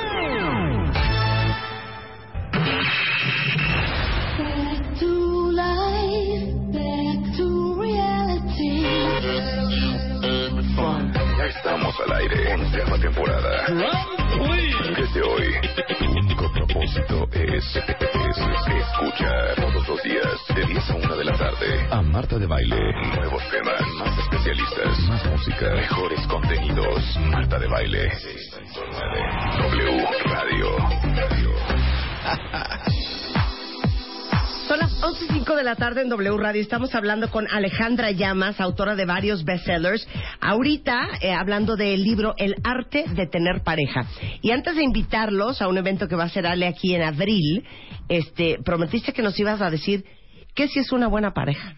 Aire. 12.23 12.53
Temporada. 13.01 13.67
Desde 14.97 15.23
hoy, 15.23 15.55
tu 15.99 16.05
único 16.13 16.53
propósito 16.53 17.29
es, 17.33 17.77
es 17.77 18.39
escuchar 18.77 19.55
todos 19.57 19.89
los 19.89 20.03
días, 20.03 20.39
de 20.55 20.67
10 20.67 20.91
a 20.91 20.95
1 20.95 21.17
de 21.17 21.25
la 21.25 21.33
tarde, 21.33 21.87
a 21.91 22.03
Marta 22.03 22.39
de 22.39 22.47
Baile. 22.47 22.77
Nuevos 23.17 23.43
temas, 23.51 23.83
más 23.99 24.19
especialistas, 24.19 24.99
más 25.09 25.25
música, 25.27 25.75
mejores 25.75 26.27
contenidos. 26.29 27.19
Marta 27.31 27.59
de 27.59 27.69
Baile. 27.69 28.13
W 29.59 30.07
Radio. 30.27 30.77
11.05 35.03 35.57
de 35.57 35.65
la 35.65 35.75
tarde 35.75 36.03
en 36.03 36.09
W 36.09 36.37
Radio. 36.39 36.63
Estamos 36.63 36.95
hablando 36.95 37.29
con 37.29 37.49
Alejandra 37.51 38.13
Llamas, 38.13 38.61
autora 38.61 38.95
de 38.95 39.05
varios 39.05 39.43
bestsellers. 39.45 40.07
Ahorita 40.41 41.09
eh, 41.21 41.33
hablando 41.33 41.75
del 41.75 42.05
libro 42.05 42.35
El 42.39 42.55
arte 42.63 43.07
de 43.09 43.27
tener 43.27 43.63
pareja. 43.65 44.07
Y 44.43 44.53
antes 44.53 44.77
de 44.77 44.85
invitarlos 44.85 45.61
a 45.61 45.67
un 45.67 45.77
evento 45.77 46.07
que 46.07 46.15
va 46.15 46.23
a 46.25 46.29
ser 46.29 46.47
Ale 46.47 46.69
aquí 46.69 46.95
en 46.95 47.03
abril, 47.03 47.67
este, 48.09 48.59
prometiste 48.65 49.13
que 49.13 49.23
nos 49.23 49.37
ibas 49.41 49.61
a 49.61 49.71
decir 49.71 50.05
que 50.55 50.69
si 50.69 50.79
es 50.79 50.93
una 50.93 51.09
buena 51.09 51.35
pareja. 51.35 51.75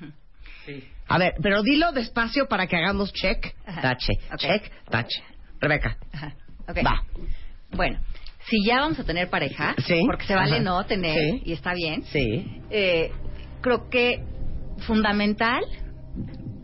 A 1.09 1.17
ver, 1.17 1.33
pero 1.43 1.63
dilo 1.63 1.93
despacio 1.93 2.47
para 2.47 2.67
que 2.67 2.77
hagamos 2.77 3.11
check, 3.15 3.55
tache, 3.81 4.13
check, 4.37 4.71
tache. 4.91 5.23
Rebeca, 5.63 5.97
Ajá. 6.13 6.35
Ok. 6.69 6.77
va. 6.85 7.03
Bueno, 7.71 8.01
si 8.49 8.65
ya 8.65 8.81
vamos 8.81 8.99
a 8.99 9.05
tener 9.05 9.29
pareja, 9.31 9.75
Sí. 9.87 10.01
porque 10.07 10.27
se 10.27 10.35
vale 10.35 10.55
Ajá. 10.57 10.63
no 10.63 10.85
tener 10.85 11.19
Sí. 11.19 11.43
y 11.45 11.53
está 11.53 11.73
bien, 11.75 12.03
Sí. 12.05 12.61
eh, 12.71 13.11
creo 13.61 13.89
que 13.91 14.23
fundamental, 14.87 15.65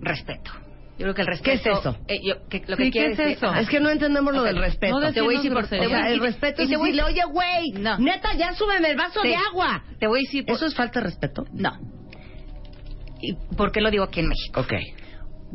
respeto. 0.01 0.51
Yo 0.99 1.05
creo 1.05 1.15
que 1.15 1.23
el 1.23 1.29
¿Qué 1.29 1.53
respeto... 1.53 1.73
es 1.73 1.79
eso? 1.81 1.97
eh, 2.09 2.19
yo- 2.23 2.47
que- 2.51 2.63
lo 2.67 2.77
Sí, 2.77 2.83
que 2.85 2.91
¿qué 2.91 3.07
es 3.13 3.17
decir- 3.17 3.37
eso? 3.39 3.55
Es 3.55 3.69
que 3.71 3.81
no 3.81 3.89
entendemos 3.89 4.35
lo 4.35 4.43
del 4.43 4.59
respeto. 4.59 5.01
No 5.01 5.11
te 5.13 5.23
voy 5.23 5.37
a 5.37 5.39
decir 5.39 5.53
por 5.53 5.63
decirnos 5.63 5.71
te 5.71 5.77
voy 5.79 5.85
a 5.85 5.87
O 5.87 5.91
sea, 5.91 6.09
decir- 6.11 6.13
el 6.13 6.21
respeto 6.21 6.61
y 6.61 6.65
es 6.65 6.71
te 6.71 6.77
voy 6.77 6.89
a 6.91 6.93
decirle, 6.93 7.15
decir- 7.15 7.25
oye, 7.25 7.33
güey, 7.73 7.83
No. 7.83 7.99
neta, 7.99 8.35
ya 8.37 8.53
súbeme 8.53 8.91
el 8.91 8.97
vaso 8.99 9.21
Sí. 9.23 9.29
de 9.29 9.37
agua. 9.37 9.83
Te 9.99 10.07
voy 10.07 10.19
a 10.21 10.23
decir... 10.25 10.45
por- 10.45 10.57
¿Eso 10.57 10.67
es 10.67 10.75
falta 10.75 11.01
de 11.01 11.07
respeto? 11.07 11.45
No. 11.55 11.71
¿Y 13.23 13.35
por 13.57 13.73
qué 13.73 13.81
lo 13.81 13.91
digo 13.91 14.05
aquí 14.05 14.21
en 14.21 14.29
México? 14.29 14.61
Ok. 14.61 14.73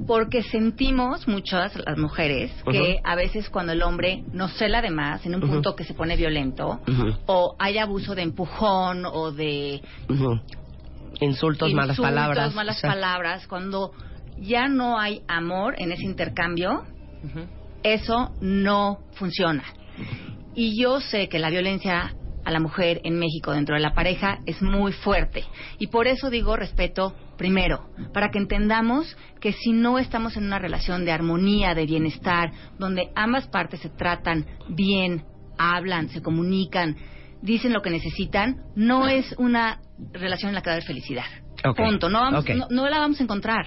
Porque 0.08 0.44
sentimos 0.44 1.28
muchas 1.28 1.74
las 1.86 1.98
mujeres 1.98 2.52
que 2.70 3.00
a 3.04 3.16
veces 3.16 3.50
cuando 3.50 3.72
el 3.72 3.82
hombre 3.82 4.24
nos 4.34 4.52
cela 4.58 4.82
de 4.82 4.90
más 4.90 5.26
en 5.26 5.36
un 5.36 5.42
punto 5.42 5.76
que 5.76 5.86
se 5.86 5.94
pone 5.94 6.18
violento 6.18 6.82
o 7.26 7.56
hay 7.60 7.78
abuso 7.78 8.14
de 8.16 8.24
empujón 8.24 9.06
o 9.06 9.32
de. 9.32 9.82
Insultos, 11.22 11.74
malas 11.74 11.98
palabras. 11.98 12.54
malas 12.54 12.78
O 12.78 12.80
sea, 12.82 12.90
palabras, 12.90 13.48
cuando 13.48 13.94
ya 14.38 14.68
no 14.68 15.00
hay 15.00 15.22
amor 15.28 15.76
en 15.78 15.94
ese 15.94 16.04
intercambio, 16.04 16.84
eso 17.84 18.34
no 18.42 19.00
funciona. 19.14 19.64
Y 20.56 20.82
yo 20.82 21.00
sé 21.00 21.30
que 21.30 21.40
la 21.40 21.50
violencia 21.50 22.14
a 22.46 22.52
la 22.52 22.60
mujer 22.60 23.02
en 23.04 23.18
México 23.18 23.52
dentro 23.52 23.76
de 23.76 23.82
la 23.82 23.94
pareja 23.94 24.40
es 24.46 24.62
muy 24.62 24.94
fuerte. 24.94 25.44
Y 25.80 25.88
por 25.88 26.08
eso 26.08 26.30
digo 26.30 26.56
respeto 26.56 27.14
primero, 27.38 27.90
para 28.14 28.30
que 28.32 28.38
entendamos 28.40 29.16
que 29.40 29.54
si 29.54 29.72
no 29.72 30.00
estamos 30.00 30.38
en 30.38 30.46
una 30.46 30.60
relación 30.60 31.06
de 31.06 31.12
armonía, 31.12 31.74
de 31.74 31.86
bienestar, 31.86 32.52
donde 32.80 33.10
ambas 33.16 33.48
partes 33.48 33.80
se 33.82 33.90
tratan 33.90 34.46
bien, 34.70 35.24
hablan, 35.58 36.10
se 36.10 36.22
comunican, 36.22 36.96
dicen 37.42 37.74
lo 37.74 37.82
que 37.82 37.90
necesitan, 37.90 38.64
no 38.76 39.08
es 39.08 39.34
una 39.38 39.80
relación 40.14 40.50
en 40.50 40.56
la 40.56 40.62
que 40.62 40.70
va 40.70 40.74
a 40.74 40.76
haber 40.76 40.88
felicidad. 40.88 41.26
Ok, 41.64 41.78
Punto. 41.78 42.10
No, 42.10 42.20
vamos, 42.20 42.46
no, 42.50 42.68
no 42.70 42.90
la 42.90 43.00
vamos 43.00 43.20
a 43.20 43.24
encontrar. 43.24 43.66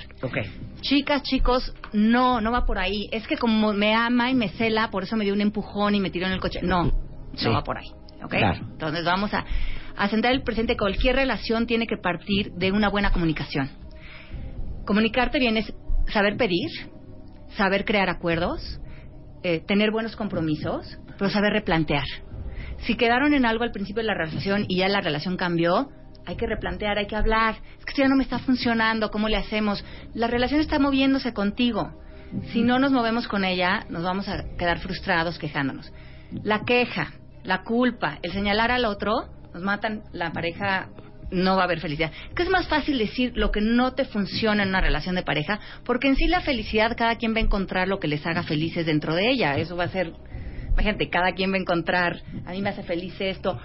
Chicas, 0.82 1.22
chicos, 1.22 1.74
no, 1.92 2.40
no 2.40 2.52
va 2.52 2.64
por 2.64 2.78
ahí. 2.78 3.08
Es 3.10 3.26
que 3.26 3.36
como 3.36 3.72
me 3.72 3.94
ama 3.94 4.30
y 4.30 4.34
me 4.34 4.50
cela, 4.50 4.90
por 4.90 5.02
eso 5.02 5.16
me 5.16 5.24
dio 5.24 5.34
un 5.34 5.40
empujón 5.40 5.94
y 5.94 6.00
me 6.00 6.10
tiró 6.10 6.26
en 6.26 6.32
el 6.32 6.40
coche. 6.40 6.60
No, 6.62 6.92
Sí. 7.34 7.46
no 7.46 7.52
va 7.52 7.62
por 7.64 7.78
ahí. 7.78 7.88
Entonces 8.70 9.04
vamos 9.04 9.32
a, 9.34 9.44
a 9.98 10.08
sentar 10.08 10.32
el 10.32 10.42
presente, 10.42 10.76
cualquier 10.76 11.16
relación 11.16 11.66
tiene 11.66 11.86
que 11.86 11.96
partir 11.96 12.52
de 12.52 12.72
una 12.72 12.88
buena 12.88 13.12
comunicación. 13.12 13.68
Comunicarte 14.86 15.38
bien 15.38 15.56
es 15.56 15.72
saber 16.12 16.36
pedir, 16.36 16.70
saber 17.56 17.84
crear 17.84 18.08
acuerdos, 18.08 18.80
eh, 19.42 19.60
tener 19.66 19.90
buenos 19.90 20.16
compromisos, 20.16 20.98
pero 21.18 21.30
saber 21.30 21.52
replantear. 21.52 22.06
Si 22.86 22.96
quedaron 22.96 23.34
en 23.34 23.44
algo 23.44 23.64
al 23.64 23.72
principio 23.72 24.02
de 24.02 24.06
la 24.06 24.14
relación 24.14 24.64
y 24.68 24.78
ya 24.78 24.88
la 24.88 25.00
relación 25.00 25.36
cambió, 25.36 25.90
hay 26.26 26.36
que 26.36 26.46
replantear, 26.46 26.98
hay 26.98 27.06
que 27.06 27.16
hablar. 27.16 27.56
Es 27.78 27.84
que 27.84 27.90
esto 27.90 28.02
ya 28.02 28.08
no 28.08 28.16
me 28.16 28.22
está 28.22 28.38
funcionando, 28.38 29.10
¿cómo 29.10 29.28
le 29.28 29.36
hacemos? 29.36 29.84
La 30.14 30.28
relación 30.28 30.60
está 30.60 30.78
moviéndose 30.78 31.32
contigo. 31.32 31.90
Si 32.52 32.62
no 32.62 32.78
nos 32.78 32.92
movemos 32.92 33.26
con 33.26 33.44
ella, 33.44 33.86
nos 33.88 34.04
vamos 34.04 34.28
a 34.28 34.44
quedar 34.56 34.78
frustrados 34.78 35.38
quejándonos. 35.38 35.92
La 36.42 36.60
queja, 36.60 37.12
la 37.42 37.62
culpa, 37.62 38.18
el 38.22 38.32
señalar 38.32 38.70
al 38.70 38.84
otro, 38.84 39.37
nos 39.54 39.62
matan 39.62 40.02
la 40.12 40.32
pareja 40.32 40.88
no 41.30 41.56
va 41.56 41.62
a 41.62 41.64
haber 41.64 41.80
felicidad. 41.80 42.12
Que 42.34 42.42
es 42.42 42.48
más 42.48 42.68
fácil 42.68 42.98
decir 42.98 43.32
lo 43.36 43.50
que 43.50 43.60
no 43.60 43.92
te 43.94 44.04
funciona 44.06 44.62
en 44.62 44.70
una 44.70 44.80
relación 44.80 45.14
de 45.14 45.22
pareja, 45.22 45.60
porque 45.84 46.08
en 46.08 46.16
sí 46.16 46.26
la 46.26 46.40
felicidad 46.40 46.96
cada 46.96 47.16
quien 47.16 47.34
va 47.34 47.38
a 47.38 47.42
encontrar 47.42 47.88
lo 47.88 47.98
que 47.98 48.08
les 48.08 48.26
haga 48.26 48.42
felices 48.42 48.86
dentro 48.86 49.14
de 49.14 49.30
ella. 49.30 49.56
Eso 49.58 49.76
va 49.76 49.84
a 49.84 49.88
ser, 49.88 50.12
imagínate, 50.72 51.10
cada 51.10 51.32
quien 51.32 51.52
va 51.52 51.56
a 51.56 51.60
encontrar, 51.60 52.22
a 52.46 52.52
mí 52.52 52.62
me 52.62 52.70
hace 52.70 52.82
feliz 52.82 53.14
esto. 53.20 53.58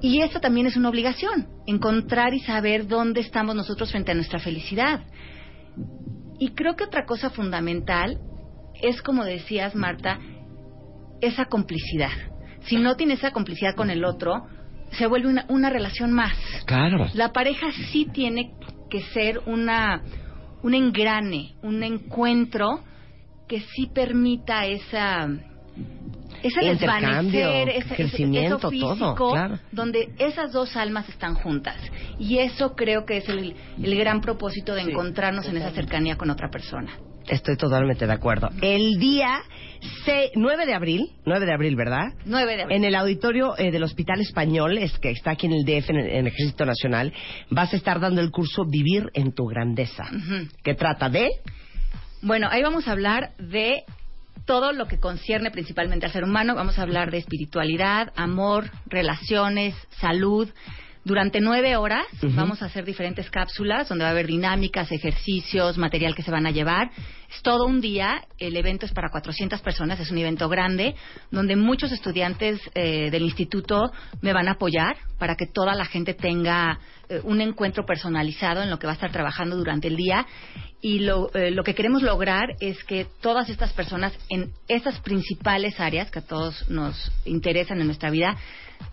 Y 0.00 0.20
eso 0.20 0.40
también 0.40 0.66
es 0.66 0.76
una 0.76 0.88
obligación, 0.88 1.46
encontrar 1.66 2.34
y 2.34 2.40
saber 2.40 2.88
dónde 2.88 3.20
estamos 3.20 3.54
nosotros 3.54 3.90
frente 3.90 4.10
a 4.10 4.14
nuestra 4.14 4.40
felicidad. 4.40 5.04
Y 6.40 6.54
creo 6.54 6.74
que 6.74 6.84
otra 6.84 7.04
cosa 7.06 7.30
fundamental 7.30 8.18
es, 8.82 9.00
como 9.00 9.24
decías, 9.24 9.76
Marta, 9.76 10.18
esa 11.20 11.44
complicidad. 11.44 12.10
Si 12.62 12.76
no 12.76 12.96
tienes 12.96 13.20
esa 13.20 13.30
complicidad 13.30 13.76
con 13.76 13.90
el 13.90 14.04
otro, 14.04 14.48
se 14.92 15.06
vuelve 15.06 15.28
una, 15.28 15.44
una 15.48 15.70
relación 15.70 16.12
más. 16.12 16.36
Claro. 16.66 17.06
La 17.14 17.32
pareja 17.32 17.70
sí 17.90 18.06
tiene 18.12 18.54
que 18.90 19.02
ser 19.02 19.40
una, 19.46 20.02
un 20.62 20.74
engrane, 20.74 21.54
un 21.62 21.82
encuentro 21.82 22.80
que 23.48 23.60
sí 23.60 23.86
permita 23.92 24.66
esa 24.66 25.28
ese 26.42 26.60
desvanecer, 26.60 27.68
ese, 27.68 27.78
ese- 27.78 27.94
crecimiento, 27.94 28.56
eso 28.58 28.70
físico, 28.70 29.14
todo, 29.16 29.32
claro. 29.32 29.58
donde 29.70 30.12
esas 30.18 30.52
dos 30.52 30.76
almas 30.76 31.08
están 31.08 31.34
juntas. 31.34 31.76
Y 32.18 32.38
eso 32.38 32.74
creo 32.74 33.04
que 33.06 33.18
es 33.18 33.28
el, 33.28 33.54
el 33.82 33.96
gran 33.96 34.20
propósito 34.20 34.74
de 34.74 34.82
encontrarnos 34.82 35.46
en 35.46 35.56
esa 35.56 35.70
cercanía 35.70 36.16
con 36.16 36.30
otra 36.30 36.50
persona. 36.50 36.92
Estoy 37.32 37.56
totalmente 37.56 38.06
de 38.06 38.12
acuerdo. 38.12 38.50
El 38.60 38.98
día 38.98 39.40
se- 40.04 40.30
9 40.34 40.66
de 40.66 40.74
abril, 40.74 41.10
9 41.24 41.46
de 41.46 41.52
abril, 41.54 41.76
¿verdad? 41.76 42.12
9 42.26 42.56
de 42.56 42.62
abril. 42.64 42.76
En 42.76 42.84
el 42.84 42.94
auditorio 42.94 43.56
eh, 43.56 43.70
del 43.70 43.82
Hospital 43.82 44.20
Español, 44.20 44.76
es 44.76 44.98
que 44.98 45.10
está 45.10 45.30
aquí 45.32 45.46
en 45.46 45.52
el 45.54 45.64
DF, 45.64 45.90
en 45.90 45.96
el, 45.96 46.06
en 46.08 46.16
el 46.18 46.26
Ejército 46.26 46.66
Nacional, 46.66 47.12
vas 47.50 47.72
a 47.72 47.76
estar 47.76 48.00
dando 48.00 48.20
el 48.20 48.30
curso 48.30 48.64
Vivir 48.70 49.06
en 49.14 49.32
tu 49.32 49.46
Grandeza, 49.46 50.04
Ujú. 50.14 50.48
que 50.62 50.74
trata 50.74 51.08
de... 51.08 51.30
Bueno, 52.20 52.48
ahí 52.50 52.62
vamos 52.62 52.86
a 52.86 52.92
hablar 52.92 53.30
de 53.38 53.82
todo 54.44 54.72
lo 54.72 54.86
que 54.86 54.98
concierne 54.98 55.50
principalmente 55.50 56.04
al 56.06 56.12
ser 56.12 56.24
humano. 56.24 56.54
Vamos 56.54 56.78
a 56.78 56.82
hablar 56.82 57.10
de 57.10 57.18
espiritualidad, 57.18 58.12
amor, 58.14 58.70
relaciones, 58.86 59.74
salud. 60.00 60.48
Durante 61.04 61.40
nueve 61.40 61.76
horas 61.76 62.04
vamos 62.22 62.62
a 62.62 62.66
hacer 62.66 62.84
diferentes 62.84 63.28
cápsulas 63.28 63.88
donde 63.88 64.04
va 64.04 64.10
a 64.10 64.12
haber 64.12 64.28
dinámicas, 64.28 64.92
ejercicios, 64.92 65.76
material 65.76 66.14
que 66.14 66.22
se 66.22 66.30
van 66.30 66.46
a 66.46 66.52
llevar. 66.52 66.92
Es 67.34 67.42
todo 67.42 67.64
un 67.64 67.80
día. 67.80 68.22
El 68.38 68.56
evento 68.56 68.84
es 68.84 68.92
para 68.92 69.08
400 69.08 69.60
personas. 69.62 69.98
Es 70.00 70.10
un 70.10 70.18
evento 70.18 70.48
grande 70.48 70.94
donde 71.30 71.56
muchos 71.56 71.90
estudiantes 71.90 72.60
eh, 72.74 73.10
del 73.10 73.22
instituto 73.22 73.90
me 74.20 74.32
van 74.32 74.48
a 74.48 74.52
apoyar 74.52 74.96
para 75.18 75.34
que 75.34 75.46
toda 75.46 75.74
la 75.74 75.86
gente 75.86 76.14
tenga 76.14 76.78
eh, 77.08 77.20
un 77.24 77.40
encuentro 77.40 77.86
personalizado 77.86 78.62
en 78.62 78.70
lo 78.70 78.78
que 78.78 78.86
va 78.86 78.92
a 78.92 78.94
estar 78.94 79.12
trabajando 79.12 79.56
durante 79.56 79.88
el 79.88 79.96
día. 79.96 80.26
Y 80.82 80.98
lo, 81.00 81.32
eh, 81.32 81.50
lo 81.50 81.62
que 81.62 81.74
queremos 81.74 82.02
lograr 82.02 82.48
es 82.60 82.82
que 82.84 83.06
todas 83.22 83.48
estas 83.48 83.72
personas 83.72 84.12
en 84.28 84.52
esas 84.68 85.00
principales 85.00 85.80
áreas 85.80 86.10
que 86.10 86.18
a 86.18 86.26
todos 86.26 86.68
nos 86.68 87.12
interesan 87.24 87.80
en 87.80 87.86
nuestra 87.86 88.10
vida 88.10 88.36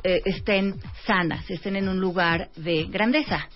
eh, 0.03 0.21
estén 0.25 0.75
sanas, 1.05 1.49
estén 1.49 1.75
en 1.75 1.89
un 1.89 1.99
lugar 1.99 2.49
de 2.55 2.85
grandeza. 2.85 3.49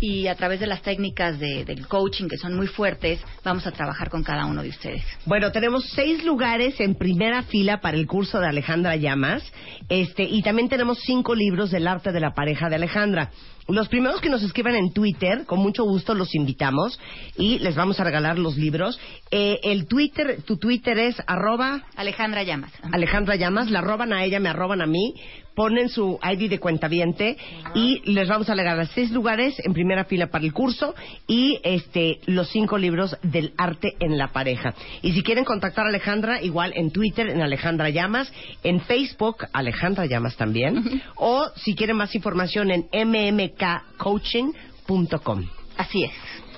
Y 0.00 0.26
a 0.26 0.34
través 0.34 0.60
de 0.60 0.66
las 0.66 0.82
técnicas 0.82 1.38
de- 1.38 1.64
del 1.64 1.88
coaching, 1.88 2.28
que 2.28 2.36
son 2.36 2.54
muy 2.54 2.66
fuertes, 2.66 3.18
vamos 3.42 3.66
a 3.66 3.72
trabajar 3.72 4.10
con 4.10 4.22
cada 4.22 4.44
uno 4.44 4.62
de 4.62 4.68
ustedes. 4.68 5.02
Bueno, 5.24 5.52
tenemos 5.52 5.86
seis 5.94 6.22
lugares 6.24 6.78
en 6.80 6.94
primera 6.96 7.42
fila 7.44 7.80
para 7.80 7.96
el 7.96 8.06
curso 8.06 8.38
de 8.38 8.46
Alejandra 8.46 8.96
Llamas, 8.96 9.42
este, 9.88 10.24
y 10.24 10.42
también 10.42 10.68
tenemos 10.68 10.98
cinco 11.00 11.34
libros 11.34 11.70
del 11.70 11.86
arte 11.88 12.12
de 12.12 12.20
la 12.20 12.34
pareja 12.34 12.68
de 12.68 12.74
Alejandra. 12.76 13.30
Los 13.68 13.88
primeros 13.88 14.20
que 14.20 14.28
nos 14.28 14.42
escriban 14.44 14.76
en 14.76 14.92
Twitter, 14.92 15.44
con 15.44 15.58
mucho 15.58 15.82
gusto 15.84 16.14
los 16.14 16.34
invitamos 16.36 17.00
y 17.36 17.58
les 17.58 17.74
vamos 17.74 17.98
a 17.98 18.04
regalar 18.04 18.38
los 18.38 18.56
libros. 18.56 19.00
Eh, 19.32 19.58
el 19.64 19.88
Twitter, 19.88 20.42
tu 20.42 20.56
Twitter 20.58 20.96
es 20.98 21.16
arroba 21.26 21.82
Alejandra 21.96 22.44
Llamas. 22.44 22.70
Alejandra 22.92 23.34
Llamas, 23.34 23.70
la 23.70 23.80
arroban 23.80 24.12
a 24.12 24.22
ella, 24.24 24.38
me 24.38 24.50
arroban 24.50 24.82
a 24.82 24.86
mí, 24.86 25.14
ponen 25.56 25.88
su 25.88 26.20
ID 26.22 26.48
de 26.50 26.60
cuentaviente 26.60 27.36
y 27.74 28.00
les 28.12 28.28
vamos 28.28 28.48
a 28.48 28.54
regalar 28.54 28.86
seis 28.88 29.10
lugares 29.10 29.56
en 29.64 29.72
primera 29.72 30.04
fila 30.04 30.28
para 30.28 30.44
el 30.44 30.52
curso 30.52 30.94
y 31.26 31.58
este 31.64 32.20
los 32.26 32.48
cinco 32.50 32.78
libros 32.78 33.16
del 33.22 33.52
arte 33.56 33.94
en 33.98 34.16
la 34.18 34.28
pareja. 34.28 34.74
Y 35.02 35.10
si 35.12 35.24
quieren 35.24 35.44
contactar 35.44 35.86
a 35.86 35.88
Alejandra, 35.88 36.40
igual 36.42 36.72
en 36.76 36.92
Twitter, 36.92 37.28
en 37.30 37.40
Alejandra 37.40 37.90
Llamas, 37.90 38.32
en 38.62 38.80
Facebook, 38.82 39.46
Alejandra 39.52 40.06
Llamas 40.06 40.36
también, 40.36 41.02
o 41.16 41.48
si 41.56 41.74
quieren 41.74 41.96
más 41.96 42.14
información 42.14 42.70
en 42.70 42.86
mmkcoaching.com. 42.92 45.44
Así 45.78 46.04
es. 46.04 46.12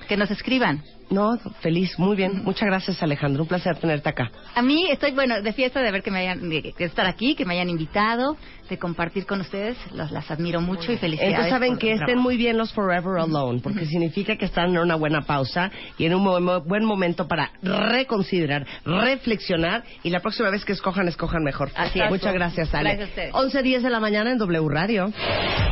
Que 0.09 0.17
nos 0.17 0.29
escriban. 0.31 0.83
No, 1.11 1.39
feliz, 1.61 1.99
muy 1.99 2.17
bien. 2.17 2.45
Muchas 2.45 2.67
gracias, 2.69 3.03
Alejandra. 3.03 3.43
Un 3.43 3.49
placer 3.49 3.77
tenerte 3.77 4.09
acá. 4.11 4.31
A 4.55 4.61
mí 4.63 4.87
estoy, 4.91 5.13
bueno, 5.13 5.41
de 5.41 5.53
fiesta 5.55 5.81
de 5.81 5.91
ver 5.91 6.03
que 6.03 6.11
me 6.11 6.19
hayan, 6.21 6.49
de, 6.51 6.75
estar 6.79 7.07
aquí, 7.07 7.35
que 7.35 7.45
me 7.47 7.55
hayan 7.55 7.71
invitado, 7.71 8.37
de 8.69 8.79
compartir 8.79 9.25
con 9.25 9.41
ustedes. 9.41 9.77
Los, 9.95 10.11
las 10.11 10.31
admiro 10.31 10.61
mucho 10.61 10.93
y 10.93 10.99
felicidades. 10.99 11.31
Entonces 11.35 11.51
saben 11.53 11.79
que 11.79 11.93
estén 11.93 12.07
trabajo. 12.07 12.23
muy 12.23 12.37
bien 12.37 12.59
los 12.59 12.73
Forever 12.75 13.19
Alone, 13.21 13.61
porque 13.63 13.87
significa 13.87 14.37
que 14.37 14.45
están 14.45 14.71
en 14.71 14.79
una 14.79 14.97
buena 14.97 15.23
pausa 15.23 15.71
y 15.97 16.05
en 16.05 16.15
un 16.15 16.23
mo- 16.25 16.61
buen 16.61 16.85
momento 16.85 17.27
para 17.27 17.53
reconsiderar, 17.63 18.67
reflexionar 18.85 19.85
y 20.03 20.11
la 20.11 20.21
próxima 20.21 20.51
vez 20.51 20.65
que 20.65 20.73
escojan, 20.73 21.09
escojan 21.09 21.43
mejor. 21.43 21.71
Así 21.75 22.01
es. 22.01 22.11
Muchas 22.11 22.35
gracias, 22.35 22.75
Ale. 22.75 22.97
Gracias 22.97 23.09
a 23.09 23.11
ustedes. 23.11 23.35
11 23.35 23.63
10 23.63 23.83
de 23.83 23.91
la 23.91 24.01
mañana 24.01 24.31
en 24.31 24.39
W 24.39 24.69
Radio. 24.69 25.11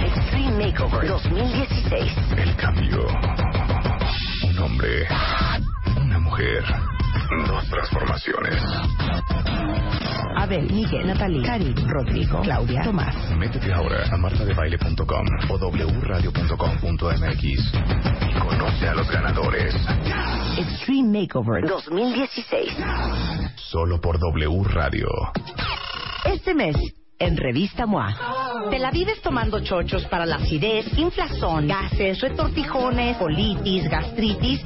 Extreme 0.01 0.67
Makeover 0.67 1.07
2016. 1.09 2.13
El 2.39 2.57
cambio. 2.57 3.07
Hombre. 4.77 5.09
Una 6.03 6.19
mujer. 6.19 6.63
Dos 7.49 7.67
transformaciones. 7.71 8.63
Abel, 10.37 10.71
Miguel, 10.71 11.07
Natalie, 11.07 11.43
Karim, 11.43 11.75
Rodrigo, 11.89 12.43
Claudia, 12.43 12.83
Tomás. 12.83 13.17
Métete 13.39 13.73
ahora 13.73 14.05
a 14.13 14.19
martadebaile.com 14.19 15.27
o 15.49 15.57
wradio.com.mx 16.03 17.43
y 17.43 18.39
conoce 18.39 18.89
a 18.89 18.95
los 18.95 19.11
ganadores. 19.11 19.75
Extreme 20.59 21.21
Makeover 21.23 21.67
2016. 21.67 22.77
Solo 23.57 23.99
por 23.99 24.19
W 24.19 24.63
Radio. 24.65 25.09
Este 26.27 26.53
mes, 26.53 26.77
en 27.19 27.39
Revista 27.39 27.87
MOA, 27.87 28.15
te 28.71 28.79
la 28.79 28.91
vives 28.91 29.21
tomando 29.21 29.61
chochos 29.61 30.05
para 30.07 30.27
la 30.27 30.37
acidez, 30.37 30.87
inflazón, 30.99 31.69
gases, 31.69 32.21
retortijones, 32.21 33.17
colitis, 33.17 33.89
gastritis. 33.89 34.63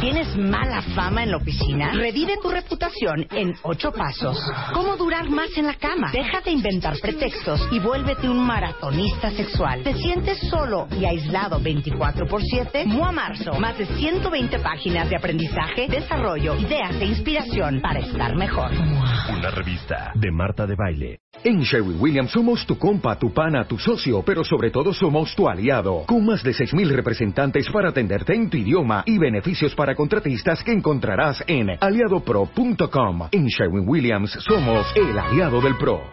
¿Tienes 0.00 0.36
mala 0.36 0.82
fama 0.94 1.22
en 1.22 1.30
la 1.30 1.38
oficina? 1.38 1.92
Revive 1.92 2.36
tu 2.42 2.50
reputación 2.50 3.26
en 3.30 3.54
ocho 3.62 3.92
pasos. 3.92 4.38
¿Cómo 4.74 4.96
durar 4.96 5.30
más 5.30 5.56
en 5.56 5.66
la 5.66 5.74
cama? 5.74 6.10
Deja 6.12 6.42
de 6.42 6.50
inventar 6.50 6.94
pretextos 7.00 7.66
y 7.72 7.78
vuélvete 7.78 8.28
un 8.28 8.46
maratonista 8.46 9.30
sexual. 9.30 9.82
¿Te 9.82 9.94
sientes 9.94 10.38
solo 10.50 10.86
y 10.90 11.06
aislado 11.06 11.60
24 11.60 12.26
por 12.26 12.42
7? 12.42 12.84
MOA 12.84 13.12
Marzo. 13.12 13.52
Más 13.58 13.78
de 13.78 13.86
120 13.86 14.58
páginas 14.58 15.08
de 15.08 15.16
aprendizaje, 15.16 15.88
desarrollo, 15.88 16.56
ideas 16.56 16.94
e 17.00 17.06
inspiración 17.06 17.80
para 17.80 18.00
estar 18.00 18.36
mejor. 18.36 18.70
Una 19.34 19.50
revista 19.50 20.12
de 20.14 20.30
Marta 20.30 20.66
de 20.66 20.74
Baile. 20.76 21.20
En 21.44 21.60
Sherwin 21.60 22.00
Williams 22.00 22.32
somos 22.32 22.66
tu 22.66 22.78
compa, 22.78 23.18
tu 23.18 23.32
pana, 23.32 23.66
tu 23.66 23.78
socio, 23.78 24.22
pero 24.22 24.42
sobre 24.42 24.70
todo 24.70 24.92
somos 24.92 25.34
tu 25.34 25.48
aliado. 25.48 26.04
Con 26.06 26.24
más 26.24 26.42
de 26.42 26.52
6.000 26.52 26.88
representantes 26.88 27.68
para 27.70 27.90
atenderte 27.90 28.34
en 28.34 28.50
tu 28.50 28.56
idioma 28.56 29.02
y 29.06 29.18
beneficios 29.18 29.74
para 29.86 29.94
contratistas 29.94 30.64
que 30.64 30.72
encontrarás 30.72 31.44
en 31.46 31.78
aliadopro.com. 31.80 33.28
En 33.30 33.46
Sherwin 33.46 33.88
Williams 33.88 34.32
somos 34.40 34.84
el 34.96 35.16
aliado 35.16 35.60
del 35.60 35.76
PRO. 35.76 36.10